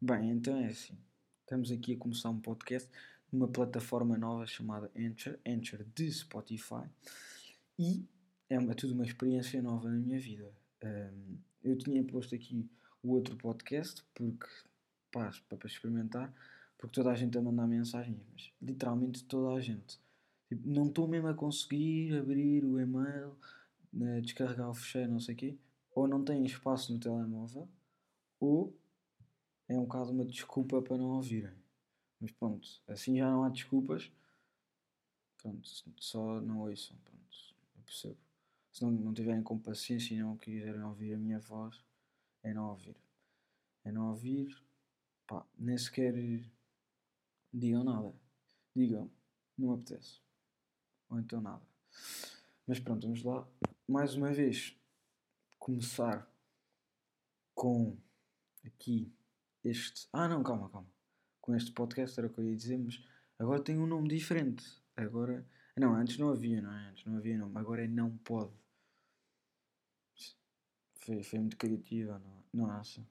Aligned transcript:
Bem, 0.00 0.30
então 0.30 0.56
é 0.56 0.66
assim. 0.66 0.96
Estamos 1.40 1.72
aqui 1.72 1.94
a 1.94 1.98
começar 1.98 2.30
um 2.30 2.38
podcast 2.38 2.88
numa 3.32 3.48
plataforma 3.48 4.16
nova 4.16 4.46
chamada 4.46 4.88
Anchor, 4.96 5.36
Anchor 5.44 5.84
de 5.92 6.12
Spotify, 6.12 6.88
e 7.76 8.06
é, 8.48 8.56
uma, 8.60 8.70
é 8.70 8.74
tudo 8.76 8.94
uma 8.94 9.04
experiência 9.04 9.60
nova 9.60 9.90
na 9.90 9.96
minha 9.98 10.20
vida. 10.20 10.52
Um, 10.84 11.36
eu 11.64 11.76
tinha 11.76 12.04
posto 12.04 12.32
aqui 12.32 12.70
o 13.02 13.10
outro 13.10 13.36
podcast 13.36 14.04
porque, 14.14 14.46
pá, 15.10 15.32
para 15.48 15.66
experimentar, 15.66 16.32
porque 16.78 16.94
toda 16.94 17.10
a 17.10 17.16
gente 17.16 17.36
a 17.36 17.42
mandar 17.42 17.66
mensagens, 17.66 18.20
mas 18.32 18.52
literalmente 18.62 19.24
toda 19.24 19.56
a 19.56 19.60
gente. 19.60 19.98
Tipo, 20.48 20.68
não 20.68 20.86
estou 20.86 21.08
mesmo 21.08 21.26
a 21.26 21.34
conseguir 21.34 22.16
abrir 22.16 22.64
o 22.64 22.78
e-mail, 22.78 23.36
né, 23.92 24.20
descarregar 24.20 24.70
o 24.70 24.74
fecheiro, 24.74 25.10
não 25.10 25.20
sei 25.20 25.34
o 25.34 25.38
quê, 25.38 25.58
ou 25.92 26.06
não 26.06 26.22
tem 26.22 26.46
espaço 26.46 26.92
no 26.92 27.00
telemóvel, 27.00 27.68
ou 28.38 28.72
é 29.68 29.78
um 29.78 29.84
bocado 29.84 30.10
uma 30.10 30.24
desculpa 30.24 30.80
para 30.80 30.96
não 30.96 31.10
ouvirem. 31.10 31.54
Mas 32.20 32.32
pronto, 32.32 32.66
assim 32.88 33.18
já 33.18 33.30
não 33.30 33.44
há 33.44 33.48
desculpas. 33.48 34.10
Pronto, 35.36 35.68
só 35.98 36.40
não 36.40 36.60
ouçam. 36.60 36.96
Pronto, 37.04 37.54
eu 37.76 37.82
percebo. 37.84 38.18
Se 38.72 38.82
não, 38.82 38.90
não 38.90 39.14
tiverem 39.14 39.42
com 39.42 39.58
paciência 39.58 40.14
e 40.14 40.18
não 40.18 40.36
quiserem 40.36 40.82
ouvir 40.82 41.14
a 41.14 41.18
minha 41.18 41.38
voz, 41.38 41.84
é 42.42 42.52
não 42.52 42.70
ouvir. 42.70 42.96
É 43.84 43.92
não 43.92 44.10
ouvir, 44.10 44.60
pá, 45.26 45.46
nem 45.56 45.78
sequer 45.78 46.14
digam 47.52 47.84
nada. 47.84 48.12
Digam, 48.74 49.10
não 49.56 49.72
apetece. 49.72 50.20
Ou 51.08 51.18
então 51.20 51.40
nada. 51.40 51.62
Mas 52.66 52.80
pronto, 52.80 53.06
vamos 53.06 53.22
lá. 53.22 53.46
Mais 53.86 54.14
uma 54.14 54.32
vez, 54.32 54.76
começar 55.58 56.30
com 57.54 57.96
aqui 58.64 59.10
este. 59.64 60.08
Ah, 60.12 60.28
não, 60.28 60.42
calma, 60.42 60.68
calma. 60.70 60.88
Com 61.40 61.54
este 61.54 61.72
podcast 61.72 62.18
era 62.18 62.26
o 62.28 62.32
que 62.32 62.40
eu 62.40 62.44
ia 62.44 62.56
dizer, 62.56 62.78
mas 62.78 63.02
agora 63.38 63.62
tem 63.62 63.78
um 63.78 63.86
nome 63.86 64.08
diferente. 64.08 64.64
Agora. 64.96 65.46
Não, 65.76 65.94
antes 65.94 66.18
não 66.18 66.30
havia, 66.30 66.60
não 66.60 66.72
é? 66.72 66.90
Antes 66.90 67.04
não 67.04 67.16
havia 67.16 67.38
nome. 67.38 67.56
Agora 67.56 67.84
é 67.84 67.88
Não 67.88 68.16
Pode. 68.18 68.52
Foi, 70.96 71.22
foi 71.22 71.38
muito 71.38 71.56
criativa, 71.56 72.20
não, 72.52 72.70
acha? 72.70 73.02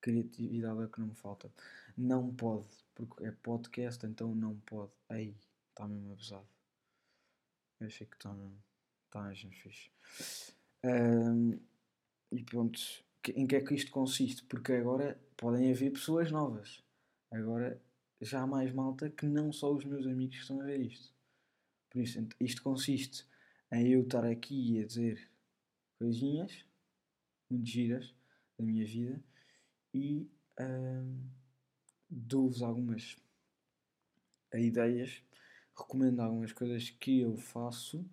Criatividade 0.00 0.82
é 0.82 0.86
que 0.88 1.00
não 1.00 1.06
me 1.08 1.14
falta. 1.14 1.50
Não 1.96 2.34
pode, 2.34 2.68
porque 2.94 3.24
é 3.24 3.30
podcast, 3.30 4.04
então 4.04 4.34
não 4.34 4.58
pode. 4.60 4.92
Aí, 5.08 5.34
está 5.70 5.88
mesmo 5.88 6.12
abusado. 6.12 6.46
Eu 7.80 7.86
achei 7.86 8.06
que 8.06 8.16
está 8.16 8.32
mesmo. 8.32 8.62
Está 9.06 9.22
mesmo 9.22 9.52
fixe. 9.52 9.90
Um, 10.84 11.58
e 12.30 12.42
pronto, 12.44 12.78
em 13.32 13.46
que 13.46 13.56
é 13.56 13.60
que 13.60 13.74
isto 13.74 13.90
consiste? 13.90 14.44
Porque 14.44 14.72
agora 14.72 15.20
podem 15.36 15.70
haver 15.70 15.92
pessoas 15.92 16.30
novas. 16.30 16.82
Agora 17.30 17.80
já 18.20 18.42
há 18.42 18.46
mais 18.46 18.72
malta 18.72 19.10
que 19.10 19.26
não 19.26 19.52
só 19.52 19.72
os 19.72 19.84
meus 19.84 20.06
amigos 20.06 20.36
estão 20.36 20.60
a 20.60 20.64
ver 20.64 20.80
isto. 20.80 21.14
Por 21.90 22.00
isso, 22.00 22.26
isto 22.40 22.62
consiste 22.62 23.26
em 23.72 23.88
eu 23.88 24.02
estar 24.02 24.24
aqui 24.24 24.80
a 24.82 24.86
dizer 24.86 25.30
coisinhas 25.98 26.64
muito 27.50 27.66
giras 27.66 28.14
da 28.58 28.64
minha 28.64 28.84
vida 28.84 29.22
e 29.94 30.28
hum, 30.60 31.28
dou-vos 32.08 32.62
algumas 32.62 33.16
ideias, 34.54 35.22
recomendo 35.76 36.20
algumas 36.20 36.52
coisas 36.52 36.90
que 36.90 37.20
eu 37.20 37.36
faço 37.36 38.08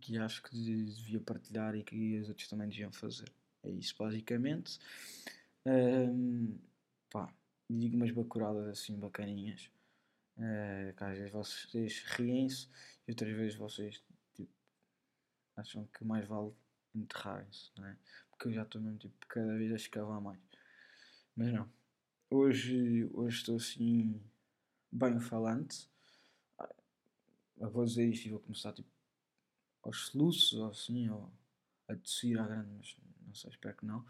que 0.00 0.18
acho 0.18 0.42
que 0.42 0.54
devia 0.54 1.20
partilhar 1.20 1.74
e 1.74 1.82
que 1.82 2.18
os 2.20 2.28
outros 2.28 2.48
também 2.48 2.68
deviam 2.68 2.92
fazer. 2.92 3.32
É 3.66 3.70
isso, 3.70 3.96
basicamente. 3.98 4.78
Um, 5.66 6.56
pá, 7.10 7.34
digo 7.68 7.96
umas 7.96 8.12
bacuradas 8.12 8.68
assim 8.68 8.96
bacaninhas. 8.96 9.68
Uh, 10.36 10.94
que 10.96 11.02
às 11.02 11.18
vezes 11.18 11.32
vocês 11.32 12.02
riem-se 12.04 12.68
e 13.08 13.10
outras 13.10 13.34
vezes 13.34 13.56
vocês 13.56 14.04
tipo, 14.34 14.52
acham 15.56 15.86
que 15.86 16.04
mais 16.04 16.28
vale 16.28 16.52
enterrarem-se, 16.94 17.72
não 17.76 17.86
é? 17.86 17.96
Porque 18.30 18.48
eu 18.48 18.52
já 18.52 18.62
estou 18.62 18.80
mesmo 18.80 18.98
tipo, 18.98 19.26
cada 19.26 19.56
vez 19.56 19.72
a 19.72 19.76
escavar 19.76 20.20
mais. 20.20 20.38
Mas 21.34 21.52
não. 21.52 21.68
Hoje, 22.30 23.08
hoje 23.14 23.38
estou 23.38 23.56
assim 23.56 24.22
bem 24.92 25.18
falante. 25.18 25.88
Eu 27.56 27.70
vou 27.70 27.84
dizer 27.84 28.06
isto 28.06 28.26
e 28.26 28.30
vou 28.30 28.40
começar 28.40 28.72
tipo 28.72 28.88
aos 29.82 30.06
soluços 30.06 30.52
ou 30.52 30.70
assim, 30.70 31.08
ou 31.08 31.32
a 31.88 31.96
tossir 31.96 32.40
à 32.40 32.46
grande, 32.46 32.70
mas 32.76 32.96
sei, 33.36 33.50
espero 33.50 33.76
que 33.76 33.86
não. 33.86 34.04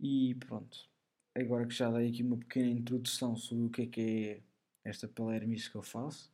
E 0.00 0.34
pronto, 0.36 0.88
agora 1.34 1.66
que 1.66 1.74
já 1.74 1.90
dei 1.90 2.08
aqui 2.08 2.22
uma 2.22 2.36
pequena 2.36 2.68
introdução 2.70 3.36
sobre 3.36 3.64
o 3.66 3.70
que 3.70 3.82
é 3.82 3.86
que 3.86 4.00
é 4.00 4.42
esta 4.84 5.08
palermice 5.08 5.70
que 5.70 5.76
eu 5.76 5.82
faço, 5.82 6.32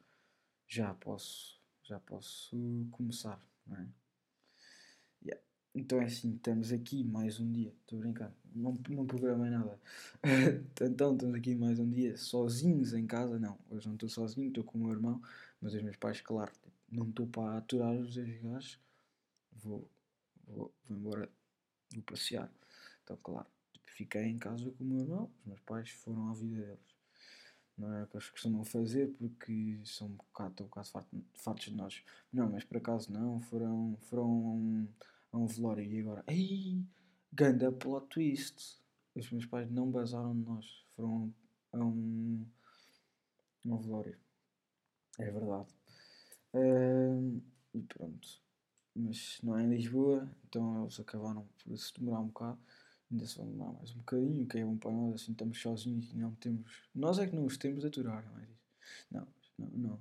já 0.66 0.94
posso, 0.94 1.60
já 1.82 1.98
posso 2.00 2.56
começar, 2.92 3.40
não 3.66 3.76
é? 3.76 3.88
Então 5.74 6.00
é 6.00 6.06
assim, 6.06 6.34
estamos 6.34 6.72
aqui 6.72 7.04
mais 7.04 7.38
um 7.38 7.52
dia, 7.52 7.72
estou 7.82 7.98
a 7.98 8.02
brincar, 8.02 8.32
não, 8.52 8.76
não 8.88 9.06
programei 9.06 9.48
nada. 9.48 9.78
então 10.82 11.12
estamos 11.12 11.34
aqui 11.36 11.54
mais 11.54 11.78
um 11.78 11.88
dia 11.88 12.16
sozinhos 12.16 12.94
em 12.94 13.06
casa, 13.06 13.38
não, 13.38 13.56
hoje 13.70 13.86
não 13.86 13.94
estou 13.94 14.08
sozinho, 14.08 14.48
estou 14.48 14.64
com 14.64 14.78
o 14.78 14.80
meu 14.82 14.90
irmão, 14.92 15.22
mas 15.60 15.74
os 15.74 15.82
meus 15.82 15.96
pais, 15.96 16.20
claro, 16.20 16.50
não 16.90 17.08
estou 17.08 17.26
para 17.28 17.58
aturar 17.58 17.94
os 17.94 18.14
dois 18.14 18.42
gajos, 18.42 18.80
vou 19.52 19.88
vou, 20.48 20.74
vou 20.88 20.96
embora, 20.96 21.30
vou 21.92 22.02
passear. 22.02 22.50
Então, 23.02 23.16
claro, 23.22 23.46
tipo, 23.72 23.90
fiquei 23.90 24.24
em 24.24 24.38
casa 24.38 24.70
com 24.70 24.84
o 24.84 24.86
meu 24.86 25.00
irmão, 25.00 25.30
os 25.40 25.46
meus 25.46 25.60
pais 25.60 25.90
foram 25.90 26.28
à 26.30 26.34
vida 26.34 26.62
deles. 26.62 26.98
Não 27.76 27.94
é 27.94 28.02
o 28.02 28.06
que 28.08 28.16
eles 28.16 28.28
costumam 28.28 28.64
fazer 28.64 29.08
porque 29.18 29.80
são 29.84 30.08
um 30.08 30.16
bocado, 30.16 30.50
estão 30.50 30.66
um 30.66 30.68
bocado 30.68 30.88
fartos 31.34 31.64
de 31.66 31.74
nós. 31.74 32.02
Não, 32.32 32.50
mas 32.50 32.64
por 32.64 32.76
acaso 32.76 33.12
não, 33.12 33.40
foram, 33.40 33.96
foram 34.02 34.24
a 34.24 34.26
um, 34.26 34.88
a 35.32 35.38
um 35.38 35.46
velório 35.46 35.84
e 35.84 36.00
agora, 36.00 36.24
ei, 36.26 36.84
ganda 37.32 37.70
plot 37.70 38.08
twist. 38.08 38.78
Os 39.14 39.30
meus 39.30 39.46
pais 39.46 39.70
não 39.70 39.90
basaram 39.90 40.34
de 40.34 40.44
nós, 40.44 40.84
foram 40.94 41.32
a 41.72 41.78
um, 41.78 42.44
a 43.64 43.68
um 43.68 43.78
velório. 43.78 44.18
É 45.18 45.30
verdade. 45.30 45.68
Uh, 46.52 47.40
e 47.74 47.82
pronto 47.82 48.47
mas 48.98 49.38
não 49.42 49.56
é 49.56 49.62
em 49.62 49.70
Lisboa, 49.70 50.28
então 50.48 50.82
eles 50.82 50.98
acabaram 50.98 51.46
por 51.64 51.78
se 51.78 51.94
demorar 51.94 52.20
um 52.20 52.26
bocado. 52.26 52.58
Ainda 53.10 53.26
se 53.26 53.38
vão 53.38 53.46
demorar 53.46 53.72
mais 53.72 53.90
um 53.92 53.98
bocadinho, 53.98 54.46
que 54.46 54.58
é 54.58 54.64
bom 54.64 54.76
para 54.76 54.90
nós, 54.90 55.22
assim 55.22 55.32
estamos 55.32 55.60
sozinhos 55.60 56.12
e 56.12 56.16
não 56.16 56.34
temos. 56.34 56.82
Nós 56.94 57.18
é 57.18 57.26
que 57.26 57.34
não 57.34 57.46
os 57.46 57.56
temos 57.56 57.84
a 57.84 57.88
aturar, 57.88 58.24
não 58.30 58.38
é 58.38 58.44
isso? 58.44 58.58
Não, 59.10 59.28
não, 59.58 59.68
não. 59.70 60.00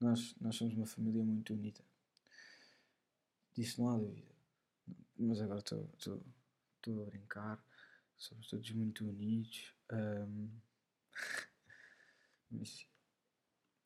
Nós, 0.00 0.34
nós 0.40 0.56
somos 0.56 0.74
uma 0.74 0.86
família 0.86 1.22
muito 1.22 1.52
unida. 1.52 1.80
Disso 3.54 3.82
não 3.82 3.90
há 3.90 3.98
dúvida. 3.98 4.32
Mas 5.18 5.40
agora 5.40 5.58
estou 5.58 7.02
a 7.02 7.04
brincar. 7.04 7.62
Somos 8.16 8.48
todos 8.48 8.70
muito 8.70 9.04
unidos. 9.04 9.74
Um... 9.92 10.48
Mas, 12.50 12.86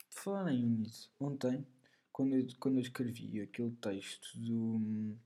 falar 0.09 0.53
em 0.53 0.63
unidos, 0.63 1.11
ontem 1.19 1.67
quando 2.13 2.35
eu, 2.35 2.47
quando 2.59 2.75
eu 2.75 2.81
escrevi 2.81 3.41
aquele 3.41 3.71
texto 3.71 4.37
do, 4.37 5.17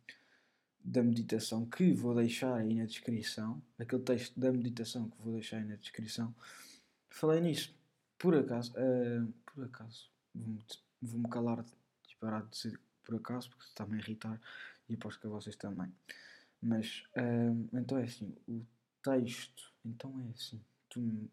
da 0.81 1.03
meditação 1.03 1.65
que 1.65 1.91
vou 1.91 2.15
deixar 2.15 2.55
aí 2.55 2.73
na 2.73 2.85
descrição, 2.85 3.61
aquele 3.77 4.01
texto 4.01 4.39
da 4.39 4.51
meditação 4.51 5.09
que 5.09 5.21
vou 5.21 5.33
deixar 5.33 5.57
aí 5.57 5.65
na 5.65 5.75
descrição, 5.75 6.33
falei 7.09 7.41
nisso. 7.41 7.75
Por 8.17 8.35
acaso, 8.35 8.71
uh, 8.71 9.31
por 9.45 9.65
acaso, 9.65 10.09
vou-me 10.33 10.63
vou 11.01 11.29
calar 11.29 11.63
e 12.09 12.15
parar 12.15 12.41
de 12.43 12.51
dizer 12.51 12.79
por 13.03 13.15
acaso, 13.15 13.49
porque 13.49 13.65
está-me 13.65 13.95
a 13.95 13.99
irritar 13.99 14.41
e 14.89 14.95
aposto 14.95 15.19
que 15.19 15.27
a 15.27 15.29
vocês 15.29 15.55
também. 15.57 15.93
Mas, 16.61 17.03
uh, 17.17 17.77
então 17.77 17.97
é 17.97 18.05
assim, 18.05 18.33
o 18.47 18.65
texto, 19.03 19.73
então 19.85 20.19
é 20.21 20.29
assim, 20.31 20.59
tu 20.89 21.29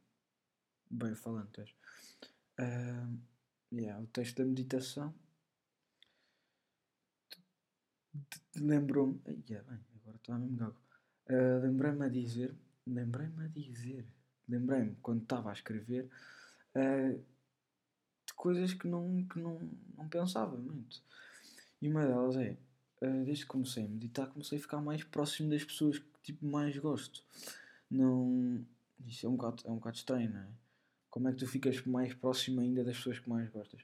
bem 0.91 1.15
falando, 1.15 1.49
uh, 2.61 3.19
yeah, 3.73 4.03
o 4.03 4.07
texto 4.09 4.39
da 4.39 4.45
meditação 4.45 5.15
lembrou-me. 8.57 9.21
Yeah, 9.49 9.69
bem, 9.69 9.81
agora 10.01 10.17
estou 10.17 10.35
a 10.35 10.39
mesmo 10.39 10.57
gago. 10.57 10.77
Uh, 11.29 11.61
lembrei-me 11.63 12.05
a 12.05 12.09
dizer. 12.09 12.55
Lembrei-me 12.87 13.45
a 13.45 13.49
dizer. 13.49 14.07
Lembrei-me 14.49 14.97
quando 15.03 15.23
estava 15.23 15.51
a 15.51 15.53
escrever 15.53 16.09
uh, 16.75 17.19
de 18.27 18.35
coisas 18.35 18.75
que 18.75 18.87
não, 18.87 19.25
que 19.25 19.39
não, 19.39 19.59
não 19.97 20.09
pensava 20.09 20.57
muito. 20.57 21.03
E 21.81 21.89
uma 21.89 22.07
delas 22.07 22.37
é. 22.37 22.57
Uh, 23.01 23.25
desde 23.25 23.45
que 23.45 23.51
comecei 23.51 23.85
a 23.85 23.89
meditar, 23.89 24.29
comecei 24.29 24.59
a 24.59 24.61
ficar 24.61 24.81
mais 24.81 25.03
próximo 25.05 25.51
das 25.51 25.65
pessoas 25.65 25.99
que 25.99 26.07
tipo, 26.23 26.47
mais 26.47 26.77
gosto. 26.79 27.25
Não. 27.91 28.65
Isso 29.07 29.27
é 29.27 29.29
um, 29.29 29.37
bocado, 29.37 29.63
é 29.67 29.71
um 29.71 29.77
bocado 29.77 29.97
estranho, 29.97 30.31
não 30.31 30.41
é? 30.41 30.49
Como 31.11 31.29
é 31.29 31.33
que 31.33 31.39
tu 31.39 31.47
ficas 31.47 31.85
mais 31.85 32.15
próximo 32.15 32.61
ainda 32.61 32.83
das 32.83 32.97
pessoas 32.97 33.19
que 33.19 33.29
mais 33.29 33.49
gostas? 33.51 33.81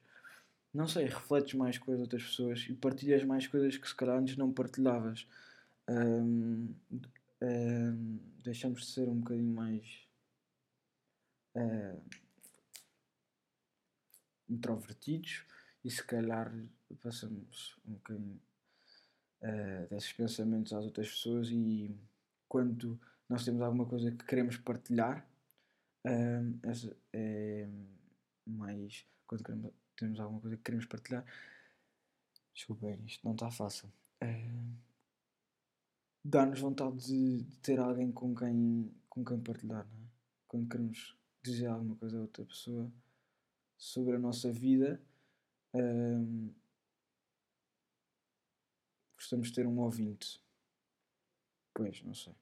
Não 0.72 0.86
sei, 0.86 1.06
refletes 1.06 1.54
mais 1.54 1.78
com 1.78 1.92
as 1.92 2.00
outras 2.00 2.22
pessoas 2.22 2.66
e 2.68 2.74
partilhas 2.74 3.24
mais 3.24 3.46
coisas 3.46 3.76
que 3.76 3.88
se 3.88 3.94
calhar 3.94 4.16
antes 4.16 4.36
não 4.36 4.52
partilhavas. 4.52 5.26
Um, 5.88 6.72
um, 7.42 8.18
deixamos 8.42 8.82
de 8.82 8.86
ser 8.92 9.08
um 9.08 9.18
bocadinho 9.18 9.52
mais 9.52 10.08
introvertidos 14.48 15.44
e 15.84 15.90
se 15.90 16.02
calhar 16.04 16.52
passamos 17.02 17.76
um 17.86 17.92
bocadinho 17.94 18.40
uh, 19.42 19.88
desses 19.88 20.12
pensamentos 20.12 20.72
às 20.72 20.84
outras 20.84 21.08
pessoas 21.08 21.48
e 21.50 21.94
quando 22.48 23.00
nós 23.28 23.44
temos 23.44 23.62
alguma 23.62 23.86
coisa 23.86 24.10
que 24.10 24.24
queremos 24.24 24.56
partilhar 24.56 25.24
uh, 26.06 26.96
é 27.12 27.68
mais 28.46 29.06
quando 29.26 29.44
queremos, 29.44 29.72
temos 30.00 30.20
alguma 30.20 30.40
coisa 30.40 30.56
que 30.56 30.62
queremos 30.62 30.86
partilhar 30.86 31.24
desculpem, 32.54 32.98
isto 33.06 33.24
não 33.24 33.32
está 33.32 33.50
fácil 33.50 33.92
uh, 34.22 34.76
dá-nos 36.24 36.60
vontade 36.60 36.96
de, 37.06 37.42
de, 37.42 37.58
ter 37.58 37.78
alguém 37.78 38.10
com 38.10 38.34
quem, 38.34 38.92
com 39.08 39.24
quem 39.24 39.40
partilhar 39.40 39.86
é? 39.86 40.08
quando 40.48 40.68
queremos 40.68 41.16
dizer 41.42 41.66
alguma 41.66 41.96
coisa 41.96 42.18
a 42.18 42.22
outra 42.22 42.44
pessoa 42.44 42.92
sobre 43.76 44.16
a 44.16 44.18
nossa 44.18 44.52
vida 44.52 45.00
um, 45.74 46.52
gostamos 49.20 49.48
de 49.48 49.54
ter 49.54 49.66
um 49.66 49.78
ouvinte. 49.78 50.42
Pois, 51.74 52.02
não 52.02 52.14
sei. 52.14 52.34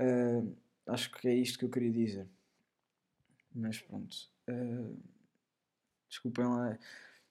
Uh, 0.00 0.56
acho 0.86 1.10
que 1.12 1.28
é 1.28 1.34
isto 1.34 1.58
que 1.58 1.64
eu 1.64 1.70
queria 1.70 1.92
dizer. 1.92 2.28
Mas 3.54 3.80
pronto. 3.80 4.14
Uh, 4.48 5.00
desculpem 6.14 6.44
lá 6.44 6.78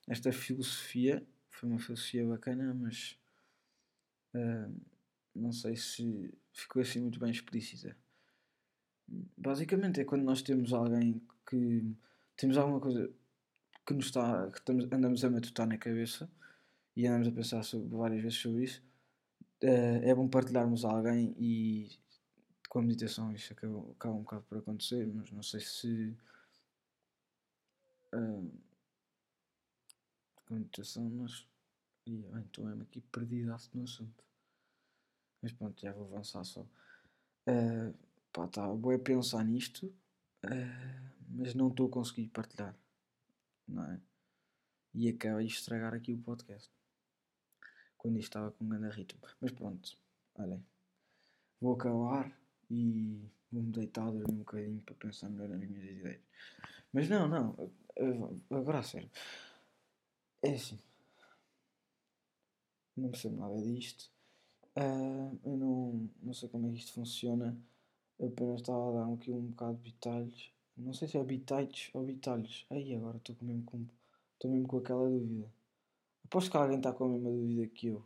esta 0.08 0.32
filosofia. 0.32 1.26
Foi 1.50 1.70
uma 1.70 1.80
filosofia 1.80 2.28
bacana, 2.28 2.74
mas 2.74 3.18
uh, 4.34 4.76
não 5.34 5.52
sei 5.52 5.76
se 5.76 6.34
ficou 6.52 6.82
assim 6.82 7.00
muito 7.00 7.20
bem 7.20 7.32
explícita. 7.32 7.96
Basicamente 9.38 10.02
é 10.02 10.06
quando 10.06 10.24
nós 10.24 10.42
temos 10.42 10.74
alguém 10.74 11.22
que 11.48 11.96
temos 12.36 12.58
alguma 12.58 12.80
coisa 12.80 13.12
que 13.86 13.94
nos 13.94 14.06
está 14.06 14.50
que 14.50 14.60
estamos, 14.60 14.86
andamos 14.92 15.24
a 15.24 15.30
matutar 15.30 15.68
na 15.68 15.78
cabeça 15.78 16.30
e 16.96 17.06
andamos 17.06 17.28
a 17.28 17.32
pensar 17.32 17.64
sobre, 17.64 17.90
várias 17.96 18.22
vezes 18.22 18.40
sobre 18.40 18.64
isso, 18.64 18.82
uh, 19.64 20.04
é 20.04 20.14
bom 20.16 20.28
partilharmos 20.28 20.86
alguém 20.86 21.36
e 21.38 21.90
com 22.70 22.80
a 22.80 22.82
meditação 22.82 23.34
isso 23.34 23.54
acaba, 23.54 23.92
acaba 23.92 24.16
um 24.16 24.24
bocado 24.24 24.44
por 24.44 24.58
acontecer, 24.58 25.06
mas 25.14 25.32
não 25.32 25.44
sei 25.44 25.60
se 25.60 26.16
uh, 28.14 28.52
com 30.54 30.58
a 30.58 30.60
meditação 30.60 31.10
nós. 31.10 31.48
E, 32.06 32.18
bem, 32.18 32.42
estou 32.42 32.66
mesmo 32.66 32.84
aqui 32.84 33.02
perdidaço 33.02 33.72
no 33.74 33.84
assunto. 33.84 34.24
Mas 35.42 35.52
pronto, 35.52 35.82
já 35.82 35.92
vou 35.92 36.06
avançar 36.06 36.44
só. 36.44 36.62
Uh, 36.62 37.94
pá, 38.32 38.48
tá, 38.48 38.68
vou 38.68 38.94
a 38.94 39.00
pensar 39.00 39.44
nisto, 39.44 39.88
uh, 40.46 41.14
mas 41.30 41.54
não 41.54 41.70
estou 41.70 41.88
a 41.88 41.92
conseguir 41.92 42.28
partilhar. 42.28 42.76
Não 43.68 43.84
é? 43.92 44.00
E 44.94 45.10
acaba 45.10 45.44
de 45.44 45.48
estragar 45.48 45.94
aqui 45.94 46.14
o 46.14 46.18
podcast 46.20 46.72
quando 47.98 48.20
isto 48.20 48.28
estava 48.28 48.52
com 48.52 48.66
um 48.66 48.70
grande 48.70 48.96
ritmo. 48.96 49.22
Mas 49.42 49.52
pronto, 49.52 49.98
olhem, 50.36 50.64
vou 51.60 51.74
acabar 51.74 52.32
e 52.70 53.28
vou-me 53.52 53.72
deitar, 53.72 54.06
dormir 54.12 54.30
um 54.30 54.38
bocadinho 54.40 54.82
para 54.82 54.96
pensar 54.96 55.30
melhor 55.30 55.50
nas 55.50 55.68
minhas 55.68 55.84
ideias. 55.84 56.22
Mas 56.92 57.10
não, 57.10 57.28
não, 57.28 57.72
agora 58.52 58.80
a 58.80 58.84
sério. 58.84 59.10
É 60.44 60.56
assim, 60.56 60.78
não 62.98 63.10
percebo 63.10 63.38
nada 63.38 63.62
disto. 63.62 64.12
Uh, 64.76 65.40
eu 65.44 65.58
não, 65.58 66.10
não 66.22 66.34
sei 66.34 66.50
como 66.50 66.68
é 66.68 66.72
que 66.72 66.80
isto 66.80 66.94
funciona. 66.94 67.58
Eu 68.20 68.28
apenas 68.28 68.62
estava 68.62 68.90
a 68.90 69.06
dar 69.06 69.14
aqui 69.14 69.32
um 69.32 69.48
bocado 69.48 69.78
de 69.78 69.92
detalhes. 69.92 70.52
Não 70.76 70.94
sei 70.94 71.08
se 71.08 71.18
é 71.18 71.24
bitites 71.24 71.90
ou 71.94 72.04
bitalhos. 72.04 72.66
Aí 72.70 72.94
agora 72.94 73.18
estou 73.18 73.36
mesmo 73.42 73.64
com, 73.64 73.86
estou 74.34 74.52
mesmo 74.52 74.68
com 74.68 74.78
aquela 74.78 75.10
dúvida. 75.10 75.52
Aposto 76.26 76.52
que 76.52 76.58
alguém 76.58 76.78
está 76.78 76.92
com 76.92 77.06
a 77.06 77.10
mesma 77.10 77.32
dúvida 77.32 77.68
que 77.68 77.88
eu. 77.88 78.06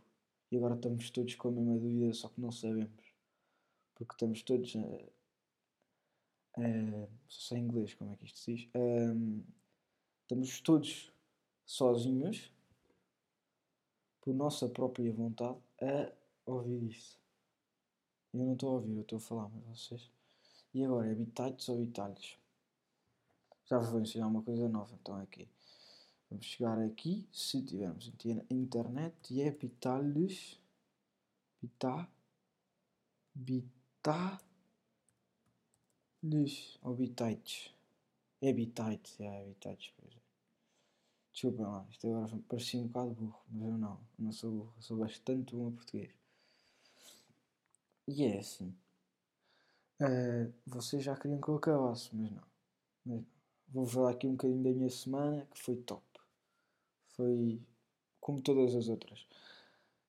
E 0.50 0.56
agora 0.56 0.74
estamos 0.74 1.10
todos 1.10 1.34
com 1.34 1.48
a 1.48 1.52
mesma 1.52 1.76
dúvida, 1.78 2.12
só 2.14 2.28
que 2.28 2.40
não 2.40 2.52
sabemos. 2.52 3.14
Porque 3.94 4.14
estamos 4.14 4.42
todos. 4.42 4.74
Uh, 4.74 5.10
uh, 6.58 7.08
só 7.26 7.56
inglês 7.56 7.94
como 7.94 8.12
é 8.12 8.16
que 8.16 8.26
isto 8.26 8.38
se 8.38 8.54
diz. 8.54 8.68
Uh, 8.74 9.44
estamos 10.22 10.60
todos 10.60 11.12
sozinhos, 11.68 12.50
por 14.22 14.34
nossa 14.34 14.66
própria 14.70 15.12
vontade, 15.12 15.58
a 15.78 16.10
ouvir 16.46 16.82
isto. 16.84 17.20
Eu 18.32 18.40
não 18.40 18.54
estou 18.54 18.70
a 18.70 18.72
ouvir, 18.72 18.96
eu 18.96 19.02
estou 19.02 19.18
a 19.18 19.20
falar, 19.20 19.50
mas 19.50 19.64
vocês. 19.78 20.10
E 20.72 20.82
agora, 20.82 21.10
é 21.10 21.14
bitites 21.14 21.68
ou 21.68 21.76
bitalhos? 21.76 22.38
Já 23.66 23.78
vos 23.78 23.90
vou 23.90 24.00
ensinar 24.00 24.28
uma 24.28 24.42
coisa 24.42 24.66
nova, 24.66 24.94
então 24.94 25.20
é 25.20 25.24
aqui. 25.24 25.46
Vamos 26.30 26.46
chegar 26.46 26.78
aqui, 26.78 27.28
se 27.30 27.62
tivermos 27.62 28.08
internet, 28.50 29.34
e 29.34 29.42
é 29.42 29.50
bitalhos, 29.50 30.58
bitá, 31.60 32.08
bitá, 33.34 34.40
ou 36.82 36.94
bitites. 36.94 37.74
É 38.40 38.52
é 39.20 39.44
exemplo. 40.06 40.17
Desculpa 41.38 41.62
lá, 41.62 41.86
isto 41.88 42.04
agora 42.08 42.42
parecia 42.48 42.80
um 42.80 42.88
bocado 42.88 43.14
burro, 43.14 43.40
mas 43.48 43.68
eu 43.68 43.78
não, 43.78 44.00
não 44.18 44.32
sou 44.32 44.50
burro, 44.50 44.74
sou 44.80 44.96
bastante 44.96 45.54
bom 45.54 45.68
a 45.68 45.70
português. 45.70 46.10
E 48.08 48.24
é 48.24 48.40
assim. 48.40 48.76
Uh, 50.00 50.52
vocês 50.66 51.04
já 51.04 51.14
queriam 51.14 51.40
que 51.40 51.46
eu 51.46 51.54
acabasse, 51.54 52.10
mas 52.12 52.32
não. 52.32 52.42
Mas. 53.06 53.24
Vou 53.68 53.86
falar 53.86 54.10
aqui 54.10 54.26
um 54.26 54.32
bocadinho 54.32 54.64
da 54.64 54.70
minha 54.70 54.90
semana, 54.90 55.46
que 55.54 55.62
foi 55.62 55.76
top. 55.76 56.04
Foi 57.14 57.62
como 58.20 58.42
todas 58.42 58.74
as 58.74 58.88
outras. 58.88 59.24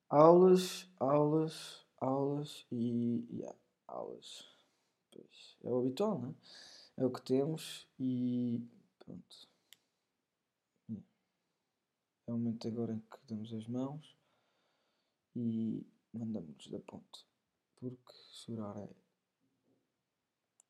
Aulas, 0.08 0.90
aulas, 0.98 1.86
aulas 1.98 2.66
e. 2.72 3.24
Yeah, 3.30 3.56
aulas. 3.86 4.48
Pois, 5.12 5.56
é 5.62 5.68
o 5.70 5.78
habitual, 5.78 6.18
não 6.18 6.30
é? 6.30 7.04
É 7.04 7.06
o 7.06 7.10
que 7.12 7.22
temos 7.22 7.86
e. 8.00 8.60
Pronto. 8.98 9.49
É 12.30 12.32
o 12.32 12.38
momento 12.38 12.68
agora 12.68 12.92
em 12.92 13.00
que 13.00 13.18
damos 13.26 13.52
as 13.52 13.66
mãos 13.66 14.16
e 15.34 15.84
mandamos 16.12 16.68
da 16.68 16.78
ponte. 16.78 17.26
Porque 17.74 18.12
chorar 18.30 18.78
é, 18.78 18.88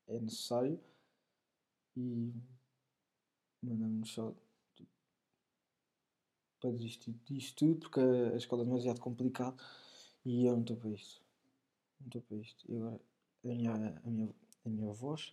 é 0.07 0.19
necessário 0.19 0.81
e 1.95 2.33
mandamos 3.61 4.09
só 4.09 4.33
para 6.59 6.71
desistir 6.71 7.13
disto 7.25 7.57
tudo 7.57 7.79
porque 7.81 7.99
a, 7.99 8.37
escola 8.37 8.63
é 8.63 8.65
demasiado 8.65 8.99
complicado 8.99 9.63
e 10.25 10.47
eu 10.47 10.53
não 10.53 10.61
estou 10.61 10.77
para 10.77 10.89
isto. 10.89 11.21
Não 11.99 12.07
estou 12.07 12.21
para 12.23 12.37
isto. 12.37 12.71
E 12.71 12.75
agora 12.75 12.99
a 13.43 13.47
minha, 13.47 14.01
a 14.03 14.09
minha, 14.09 14.35
a 14.65 14.69
minha 14.69 14.93
voz 14.93 15.31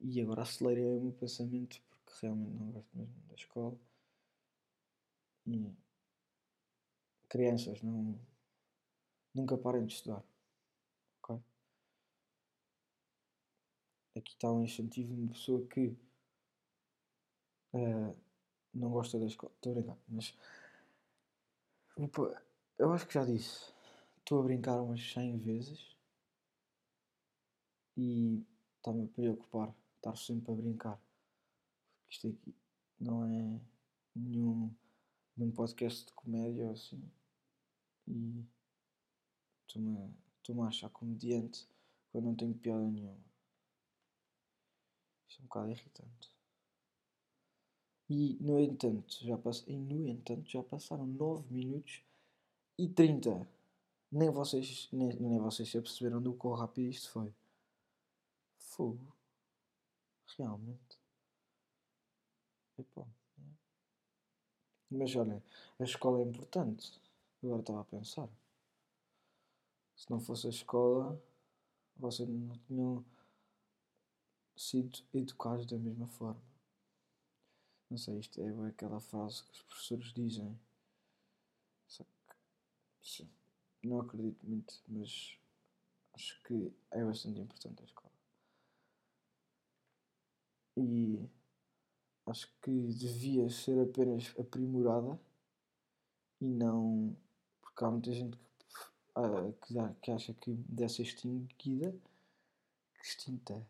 e 0.00 0.18
agora 0.22 0.40
acelerei 0.40 0.96
o 0.96 1.02
meu 1.02 1.12
pensamento 1.12 1.78
porque 1.90 2.12
realmente 2.22 2.54
não 2.54 2.70
gosto 2.70 2.96
mesmo 2.96 3.14
da 3.28 3.34
escola. 3.34 3.87
E 5.48 5.74
crianças 7.26 7.80
não 7.82 8.18
nunca 9.34 9.56
parem 9.56 9.86
de 9.86 9.94
estudar. 9.94 10.22
Ok? 11.22 11.40
Aqui 14.16 14.32
está 14.34 14.52
um 14.52 14.62
incentivo 14.62 15.14
de 15.14 15.20
uma 15.22 15.32
pessoa 15.32 15.66
que 15.66 15.96
uh, 17.72 18.16
não 18.74 18.90
gosta 18.90 19.18
da 19.18 19.26
escola. 19.26 19.52
Estou 19.54 19.72
a 19.72 19.74
brincar, 19.76 19.98
mas 20.08 20.36
eu 22.78 22.92
acho 22.92 23.06
que 23.06 23.14
já 23.14 23.24
disse. 23.24 23.72
Estou 24.18 24.40
a 24.40 24.42
brincar 24.42 24.82
umas 24.82 25.00
100 25.12 25.38
vezes 25.38 25.96
e 27.96 28.44
está-me 28.76 29.04
a 29.04 29.08
preocupar 29.08 29.74
estar 29.96 30.14
sempre 30.16 30.52
a 30.52 30.54
brincar. 30.54 31.00
Porque 32.00 32.14
isto 32.14 32.28
aqui 32.28 32.54
não 33.00 33.24
é 33.24 33.60
nenhum, 34.14 34.74
nenhum 35.38 35.52
podcast 35.52 36.06
de 36.06 36.12
comédia 36.12 36.66
ou 36.66 36.72
assim. 36.72 37.02
E 38.06 38.44
estou-me 39.66 40.62
a, 40.62 40.64
a 40.64 40.68
achar 40.68 40.90
comediante 40.90 41.68
quando 42.10 42.24
não 42.24 42.34
tenho 42.34 42.54
piada 42.54 42.86
nenhuma. 42.88 43.18
Isto 45.28 45.40
é 45.40 45.42
um 45.42 45.46
bocado 45.46 45.70
irritante. 45.70 46.32
E 48.08 48.38
no 48.40 48.58
entanto, 48.58 49.18
já 49.22 49.36
pass... 49.36 49.64
e, 49.66 49.76
no 49.76 50.08
entanto, 50.08 50.48
já 50.50 50.62
passaram 50.62 51.06
9 51.06 51.52
minutos 51.52 52.02
e 52.78 52.88
30. 52.88 53.46
Nem 54.10 54.30
vocês, 54.30 54.88
nem, 54.90 55.08
nem 55.20 55.38
vocês 55.38 55.70
se 55.70 55.76
aperceberam 55.76 56.22
do 56.22 56.34
quão 56.34 56.54
rápido 56.54 56.88
isto 56.88 57.10
foi. 57.10 57.32
Fogo. 58.56 59.14
Realmente. 60.36 60.98
Epá. 62.78 63.17
Mas 64.90 65.14
olha, 65.16 65.42
a 65.78 65.84
escola 65.84 66.20
é 66.20 66.22
importante. 66.22 66.92
Agora 67.42 67.60
estava 67.60 67.80
a 67.80 67.84
pensar. 67.84 68.28
Se 69.96 70.10
não 70.10 70.20
fosse 70.20 70.46
a 70.46 70.50
escola, 70.50 71.20
vocês 71.96 72.28
não 72.28 72.56
tinham. 72.66 73.04
sido 74.56 75.04
educados 75.14 75.66
da 75.66 75.78
mesma 75.78 76.08
forma. 76.08 76.42
Não 77.90 77.96
sei, 77.96 78.18
isto 78.18 78.40
é 78.40 78.68
aquela 78.68 79.00
frase 79.00 79.42
que 79.44 79.52
os 79.52 79.62
professores 79.62 80.12
dizem. 80.12 80.58
Só 81.86 82.04
que, 82.04 82.36
sim, 83.00 83.30
não 83.82 84.00
acredito 84.00 84.44
muito, 84.46 84.82
mas 84.88 85.38
acho 86.12 86.42
que 86.42 86.72
é 86.90 87.04
bastante 87.04 87.40
importante 87.40 87.82
a 87.82 87.86
escola. 87.86 88.12
E 90.76 91.28
acho 92.28 92.50
que 92.62 92.70
devia 92.70 93.48
ser 93.50 93.80
apenas 93.80 94.34
aprimorada 94.38 95.18
e 96.40 96.46
não. 96.46 97.16
Porque 97.60 97.84
há 97.84 97.90
muita 97.90 98.12
gente 98.12 98.36
que, 98.36 99.18
uh, 99.18 99.94
que 100.00 100.10
acha 100.10 100.34
que 100.34 100.52
deve 100.68 100.92
ser 100.92 101.02
extinguida. 101.02 101.94
Extinta. 103.02 103.66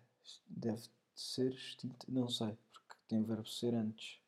Deve 0.47 0.83
ser 1.15 1.53
extinta. 1.53 2.07
Não 2.09 2.29
sei, 2.29 2.57
porque 2.73 2.95
tem 3.07 3.21
o 3.21 3.25
verbo 3.25 3.47
ser 3.47 3.75
antes. 3.75 4.21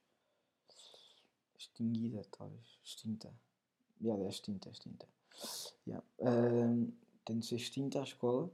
Extinguida, 1.58 2.22
talvez. 2.30 2.78
Extinta. 2.84 3.32
Yeah, 4.00 4.22
é 4.24 4.28
extinta, 4.28 4.68
é 4.68 4.72
extinta. 4.72 5.08
Yeah. 5.86 6.06
Uh, 6.18 6.92
tem 7.24 7.38
de 7.38 7.46
ser 7.46 7.56
extinta 7.56 8.00
a 8.00 8.04
escola. 8.04 8.50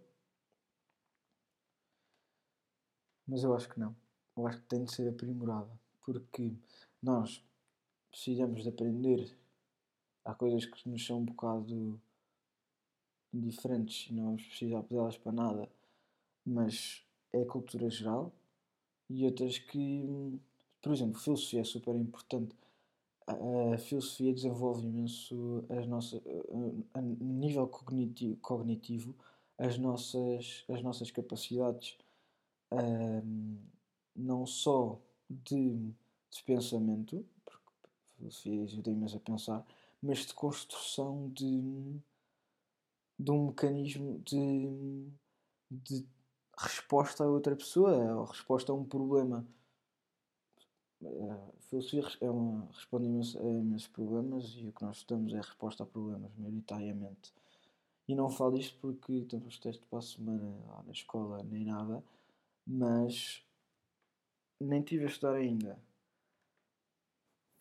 Mas 3.27 3.43
eu 3.43 3.55
acho 3.55 3.69
que 3.69 3.79
não. 3.79 3.95
Eu 4.37 4.47
acho 4.47 4.61
que 4.61 4.67
tem 4.67 4.85
de 4.85 4.93
ser 4.93 5.09
aprimorada. 5.09 5.71
Porque 6.05 6.53
nós 7.03 7.43
precisamos 8.11 8.63
de 8.63 8.69
aprender. 8.69 9.37
Há 10.25 10.35
coisas 10.35 10.65
que 10.65 10.89
nos 10.89 11.05
são 11.05 11.19
um 11.19 11.25
bocado 11.25 12.01
indiferentes 13.33 14.09
e 14.11 14.15
não 14.15 14.25
vamos 14.25 14.45
precisar 14.45 14.83
pedê-las 14.83 15.17
para 15.17 15.33
nada. 15.33 15.69
Mas 16.45 17.05
é 17.33 17.43
a 17.43 17.47
cultura 17.47 17.89
geral. 17.91 18.33
E 19.09 19.25
outras 19.25 19.59
que, 19.59 20.41
por 20.83 20.93
exemplo, 20.93 21.21
filosofia 21.21 21.61
é 21.61 21.65
super 21.65 21.95
importante 21.95 22.57
a 23.27 23.79
filosofia 23.79 24.33
desenvolve 24.33 24.87
imenso 24.87 25.65
as 25.69 25.87
nossas, 25.87 26.21
a 26.95 27.01
nível 27.01 27.67
cognitivo, 27.67 28.37
cognitivo 28.37 29.15
as 29.59 29.79
nossas, 29.79 30.65
as 30.69 30.83
nossas 30.83 31.11
capacidades 31.11 31.97
um, 32.71 33.59
não 34.17 34.47
só 34.47 34.99
de, 35.29 35.75
de 36.31 36.43
pensamento, 36.45 37.25
porque 37.45 37.63
a 37.85 38.17
filosofia 38.17 38.63
ajuda 38.65 38.91
imenso 38.91 39.17
a 39.17 39.21
pensar, 39.21 39.67
mas 40.03 40.27
de 40.27 40.35
construção 40.35 41.31
de, 41.35 42.01
de 43.19 43.31
um 43.31 43.47
mecanismo 43.49 44.19
de, 44.21 45.09
de 45.71 46.07
resposta 46.57 47.25
a 47.25 47.29
outra 47.29 47.55
pessoa, 47.55 48.15
ou 48.17 48.25
resposta 48.25 48.73
a 48.73 48.75
um 48.75 48.85
problema 48.85 49.47
a 51.05 51.61
filosofia 51.61 52.05
é 52.21 52.31
uma, 52.31 52.67
responde 52.73 53.07
a 53.07 53.43
imensos 53.43 53.89
problemas 53.89 54.55
e 54.57 54.69
o 54.69 54.73
que 54.73 54.83
nós 54.83 54.99
estudamos 54.99 55.35
é 55.35 55.39
a 55.39 55.43
resposta 55.43 55.83
a 55.83 55.87
problemas, 55.87 56.31
maioritariamente. 56.37 57.33
E 58.09 58.15
não 58.15 58.31
falo 58.31 58.57
isto 58.57 58.79
porque 58.81 59.25
temos 59.29 59.59
teste 59.59 59.85
para 59.87 59.99
a 59.99 60.03
semana 60.03 60.57
lá 60.69 60.83
na 60.85 60.93
escola 60.93 61.43
nem 61.43 61.65
nada, 61.65 62.03
mas 62.67 63.43
nem 64.61 64.83
tive 64.83 65.05
a 65.05 65.09
estudar 65.09 65.35
ainda. 65.35 65.79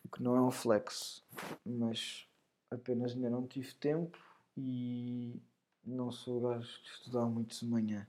O 0.04 0.08
que 0.08 0.22
não 0.22 0.36
é 0.36 0.40
um 0.40 0.50
flex, 0.50 1.24
mas 1.64 2.28
apenas 2.70 3.12
ainda 3.12 3.28
não 3.28 3.46
tive 3.46 3.74
tempo 3.74 4.18
e 4.56 5.40
não 5.84 6.10
sou 6.10 6.40
gajo 6.40 6.82
de 6.82 6.88
estudar 6.88 7.26
muito 7.26 7.58
de 7.58 7.66
manhã. 7.66 8.06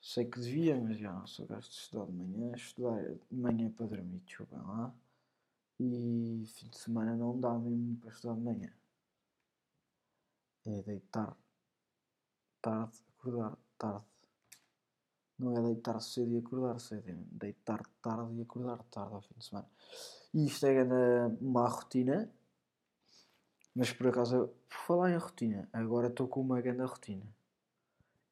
Sei 0.00 0.24
que 0.24 0.38
devia, 0.38 0.80
mas 0.80 0.98
já 0.98 1.12
não 1.12 1.26
sou 1.26 1.46
gajo 1.46 1.68
de 1.68 1.74
estudar 1.74 2.06
de 2.06 2.12
manhã. 2.12 2.54
Estudar 2.54 3.02
de 3.02 3.36
manhã 3.36 3.70
para 3.72 3.86
dormir, 3.86 4.20
desculpem 4.20 4.58
lá. 4.58 4.94
E 5.78 6.44
fim 6.46 6.68
de 6.68 6.78
semana 6.78 7.16
não 7.16 7.38
dá 7.38 7.52
mesmo 7.58 7.96
para 7.96 8.10
estudar 8.10 8.34
de 8.34 8.40
manhã. 8.40 8.72
É 10.64 10.82
deitar 10.82 11.36
tarde, 12.60 12.98
acordar 13.18 13.56
tarde. 13.78 14.15
Não 15.38 15.56
é 15.56 15.60
deitar 15.60 16.00
cedo 16.00 16.32
e 16.32 16.38
acordar 16.38 16.78
cedo, 16.80 17.10
é 17.10 17.14
deitar 17.32 17.82
tarde 18.00 18.34
e 18.34 18.42
acordar 18.42 18.82
tarde 18.84 19.14
ao 19.14 19.20
fim 19.20 19.34
de 19.36 19.44
semana. 19.44 19.68
E 20.32 20.46
isto 20.46 20.66
é 20.66 20.82
uma 21.40 21.68
rotina, 21.68 22.30
mas 23.74 23.92
por 23.92 24.08
acaso, 24.08 24.50
por 24.68 24.78
falar 24.78 25.10
em 25.12 25.18
rotina, 25.18 25.68
agora 25.72 26.08
estou 26.08 26.26
com 26.26 26.40
uma 26.40 26.60
grande 26.60 26.82
rotina. 26.82 27.26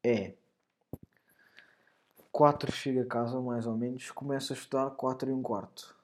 É 0.03 0.35
4 2.35 2.73
chega 2.73 3.03
a 3.03 3.07
casa, 3.07 3.41
mais 3.41 3.65
ou 3.65 3.77
menos, 3.77 4.11
começa 4.11 4.53
a 4.53 4.57
estudar 4.57 4.91
4 4.91 5.31
e 5.31 5.33
um 5.33 5.41
quarto. 5.41 5.95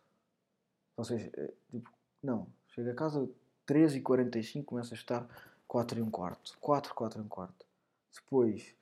Ou 0.97 1.05
seja, 1.05 1.29
é, 1.35 1.53
tipo, 1.71 1.91
não, 2.23 2.47
chega 2.69 2.93
a 2.93 2.95
casa 2.95 3.29
3 3.67 3.97
e 3.97 4.01
45 4.01 4.65
começa 4.65 4.95
a 4.95 4.97
estar 4.97 5.27
4 5.67 5.99
e 5.99 6.03
um 6.03 6.11
quarto. 6.11 6.57
4, 6.61 6.95
4 6.95 7.21
e 7.21 7.25
um 7.25 7.29
quarto. 7.29 7.67
Depois, 8.15 8.77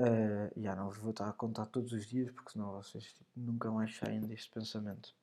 uh, 0.00 0.60
já 0.60 0.74
não 0.74 0.88
vos 0.88 0.98
vou 0.98 1.10
estar 1.10 1.28
a 1.28 1.32
contar 1.32 1.66
todos 1.66 1.92
os 1.92 2.06
dias, 2.06 2.30
porque 2.30 2.52
senão 2.52 2.72
vocês 2.72 3.04
tipo, 3.04 3.30
nunca 3.36 3.70
mais 3.70 3.96
saem 3.96 4.20
deste 4.20 4.50
pensamento. 4.50 5.14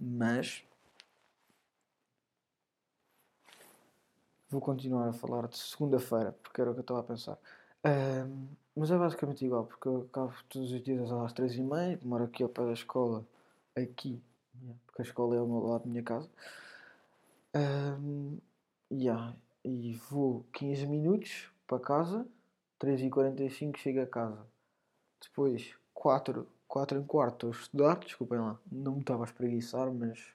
Mas, 0.00 0.64
vou 4.48 4.60
continuar 4.60 5.08
a 5.08 5.12
falar 5.12 5.48
de 5.48 5.58
segunda-feira, 5.58 6.32
porque 6.42 6.60
era 6.60 6.70
o 6.70 6.74
que 6.74 6.80
eu 6.80 6.82
estava 6.82 7.00
a 7.00 7.04
pensar. 7.04 7.38
Um, 7.84 8.48
mas 8.76 8.90
é 8.90 8.98
basicamente 8.98 9.44
igual, 9.44 9.66
porque 9.66 9.86
eu 9.88 10.02
acabo 10.10 10.34
todos 10.48 10.72
os 10.72 10.82
dias 10.82 11.10
às 11.12 11.32
três 11.32 11.54
e 11.54 11.62
meia, 11.62 11.98
moro 12.02 12.24
aqui 12.24 12.42
ao 12.42 12.48
pé 12.48 12.64
da 12.64 12.72
escola, 12.72 13.24
aqui, 13.76 14.20
porque 14.86 15.02
a 15.02 15.04
escola 15.04 15.36
é 15.36 15.38
ao 15.38 15.46
meu 15.46 15.60
lado 15.60 15.84
da 15.84 15.90
minha 15.90 16.02
casa. 16.02 16.28
Um, 17.54 18.38
yeah, 18.90 19.36
e 19.64 19.94
vou 20.10 20.44
15 20.52 20.86
minutos 20.86 21.50
para 21.66 21.78
casa, 21.78 22.26
3h45 22.80 23.76
chego 23.76 24.00
a 24.00 24.06
casa. 24.06 24.46
Depois, 25.20 25.74
4, 25.92 26.46
4 26.68 26.98
em 26.98 27.04
quarto, 27.04 27.48
a 27.48 27.50
estudar, 27.50 27.98
desculpem 27.98 28.38
lá, 28.38 28.58
não 28.70 28.94
me 28.94 29.00
estava 29.00 29.24
a 29.24 29.26
espreguiçar, 29.26 29.92
mas 29.92 30.34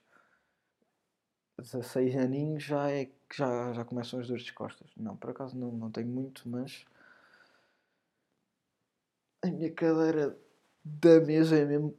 16 1.58 2.16
aninhos 2.16 2.62
já 2.62 2.90
é 2.90 3.06
que 3.06 3.36
já, 3.36 3.72
já 3.72 3.84
começam 3.84 4.20
as 4.20 4.26
de 4.26 4.52
costas. 4.52 4.90
Não, 4.96 5.16
por 5.16 5.30
acaso 5.30 5.56
não, 5.56 5.70
não 5.70 5.90
tenho 5.90 6.08
muito, 6.08 6.48
mas 6.48 6.84
a 9.42 9.48
minha 9.48 9.70
cadeira 9.72 10.36
da 10.84 11.20
mesa 11.20 11.56
é 11.56 11.64
mesmo. 11.64 11.94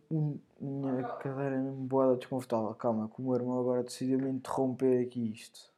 Minha 0.60 1.04
cadeira 1.18 1.56
é 1.56 1.60
mesmo 1.60 1.86
boada 1.86 2.16
desconfortável. 2.16 2.74
Calma, 2.76 3.10
que 3.10 3.22
o 3.22 3.24
meu 3.24 3.36
irmão 3.36 3.60
agora 3.60 3.84
decidiu 3.84 4.20
me 4.20 4.30
interromper 4.30 5.06
aqui 5.06 5.32
isto. 5.32 5.72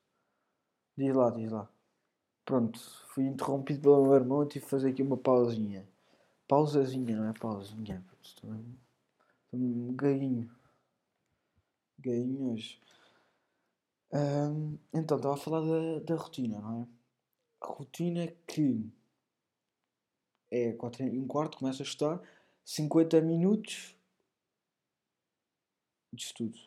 Diz 0.97 1.13
lá, 1.15 1.29
diz 1.31 1.51
lá. 1.51 1.69
Pronto, 2.45 2.79
fui 3.07 3.25
interrompido 3.25 3.81
pelo 3.81 4.03
meu 4.03 4.15
irmão 4.15 4.43
e 4.43 4.47
tive 4.47 4.65
que 4.65 4.71
fazer 4.71 4.89
aqui 4.89 5.01
uma 5.01 5.17
pausinha. 5.17 5.87
Pausazinha, 6.47 7.15
não 7.15 7.29
é 7.29 7.33
pausinha. 7.33 8.03
Estou 8.21 8.49
um 9.53 9.95
gainho. 9.95 10.49
Gainho 11.99 12.51
hoje. 12.51 12.81
Um, 14.11 14.77
então, 14.93 15.17
estava 15.17 15.35
a 15.35 15.37
falar 15.37 15.61
da, 15.61 15.99
da 15.99 16.15
rotina, 16.15 16.59
não 16.59 16.83
é? 16.83 16.87
Rotina 17.65 18.27
que 18.45 18.91
é 20.51 20.73
4 20.73 21.07
e 21.07 21.19
um 21.19 21.27
quarto, 21.27 21.57
começo 21.57 21.81
a 21.81 21.85
estudar, 21.85 22.21
50 22.63 23.21
minutos 23.21 23.95
de 26.11 26.23
estudo. 26.23 26.59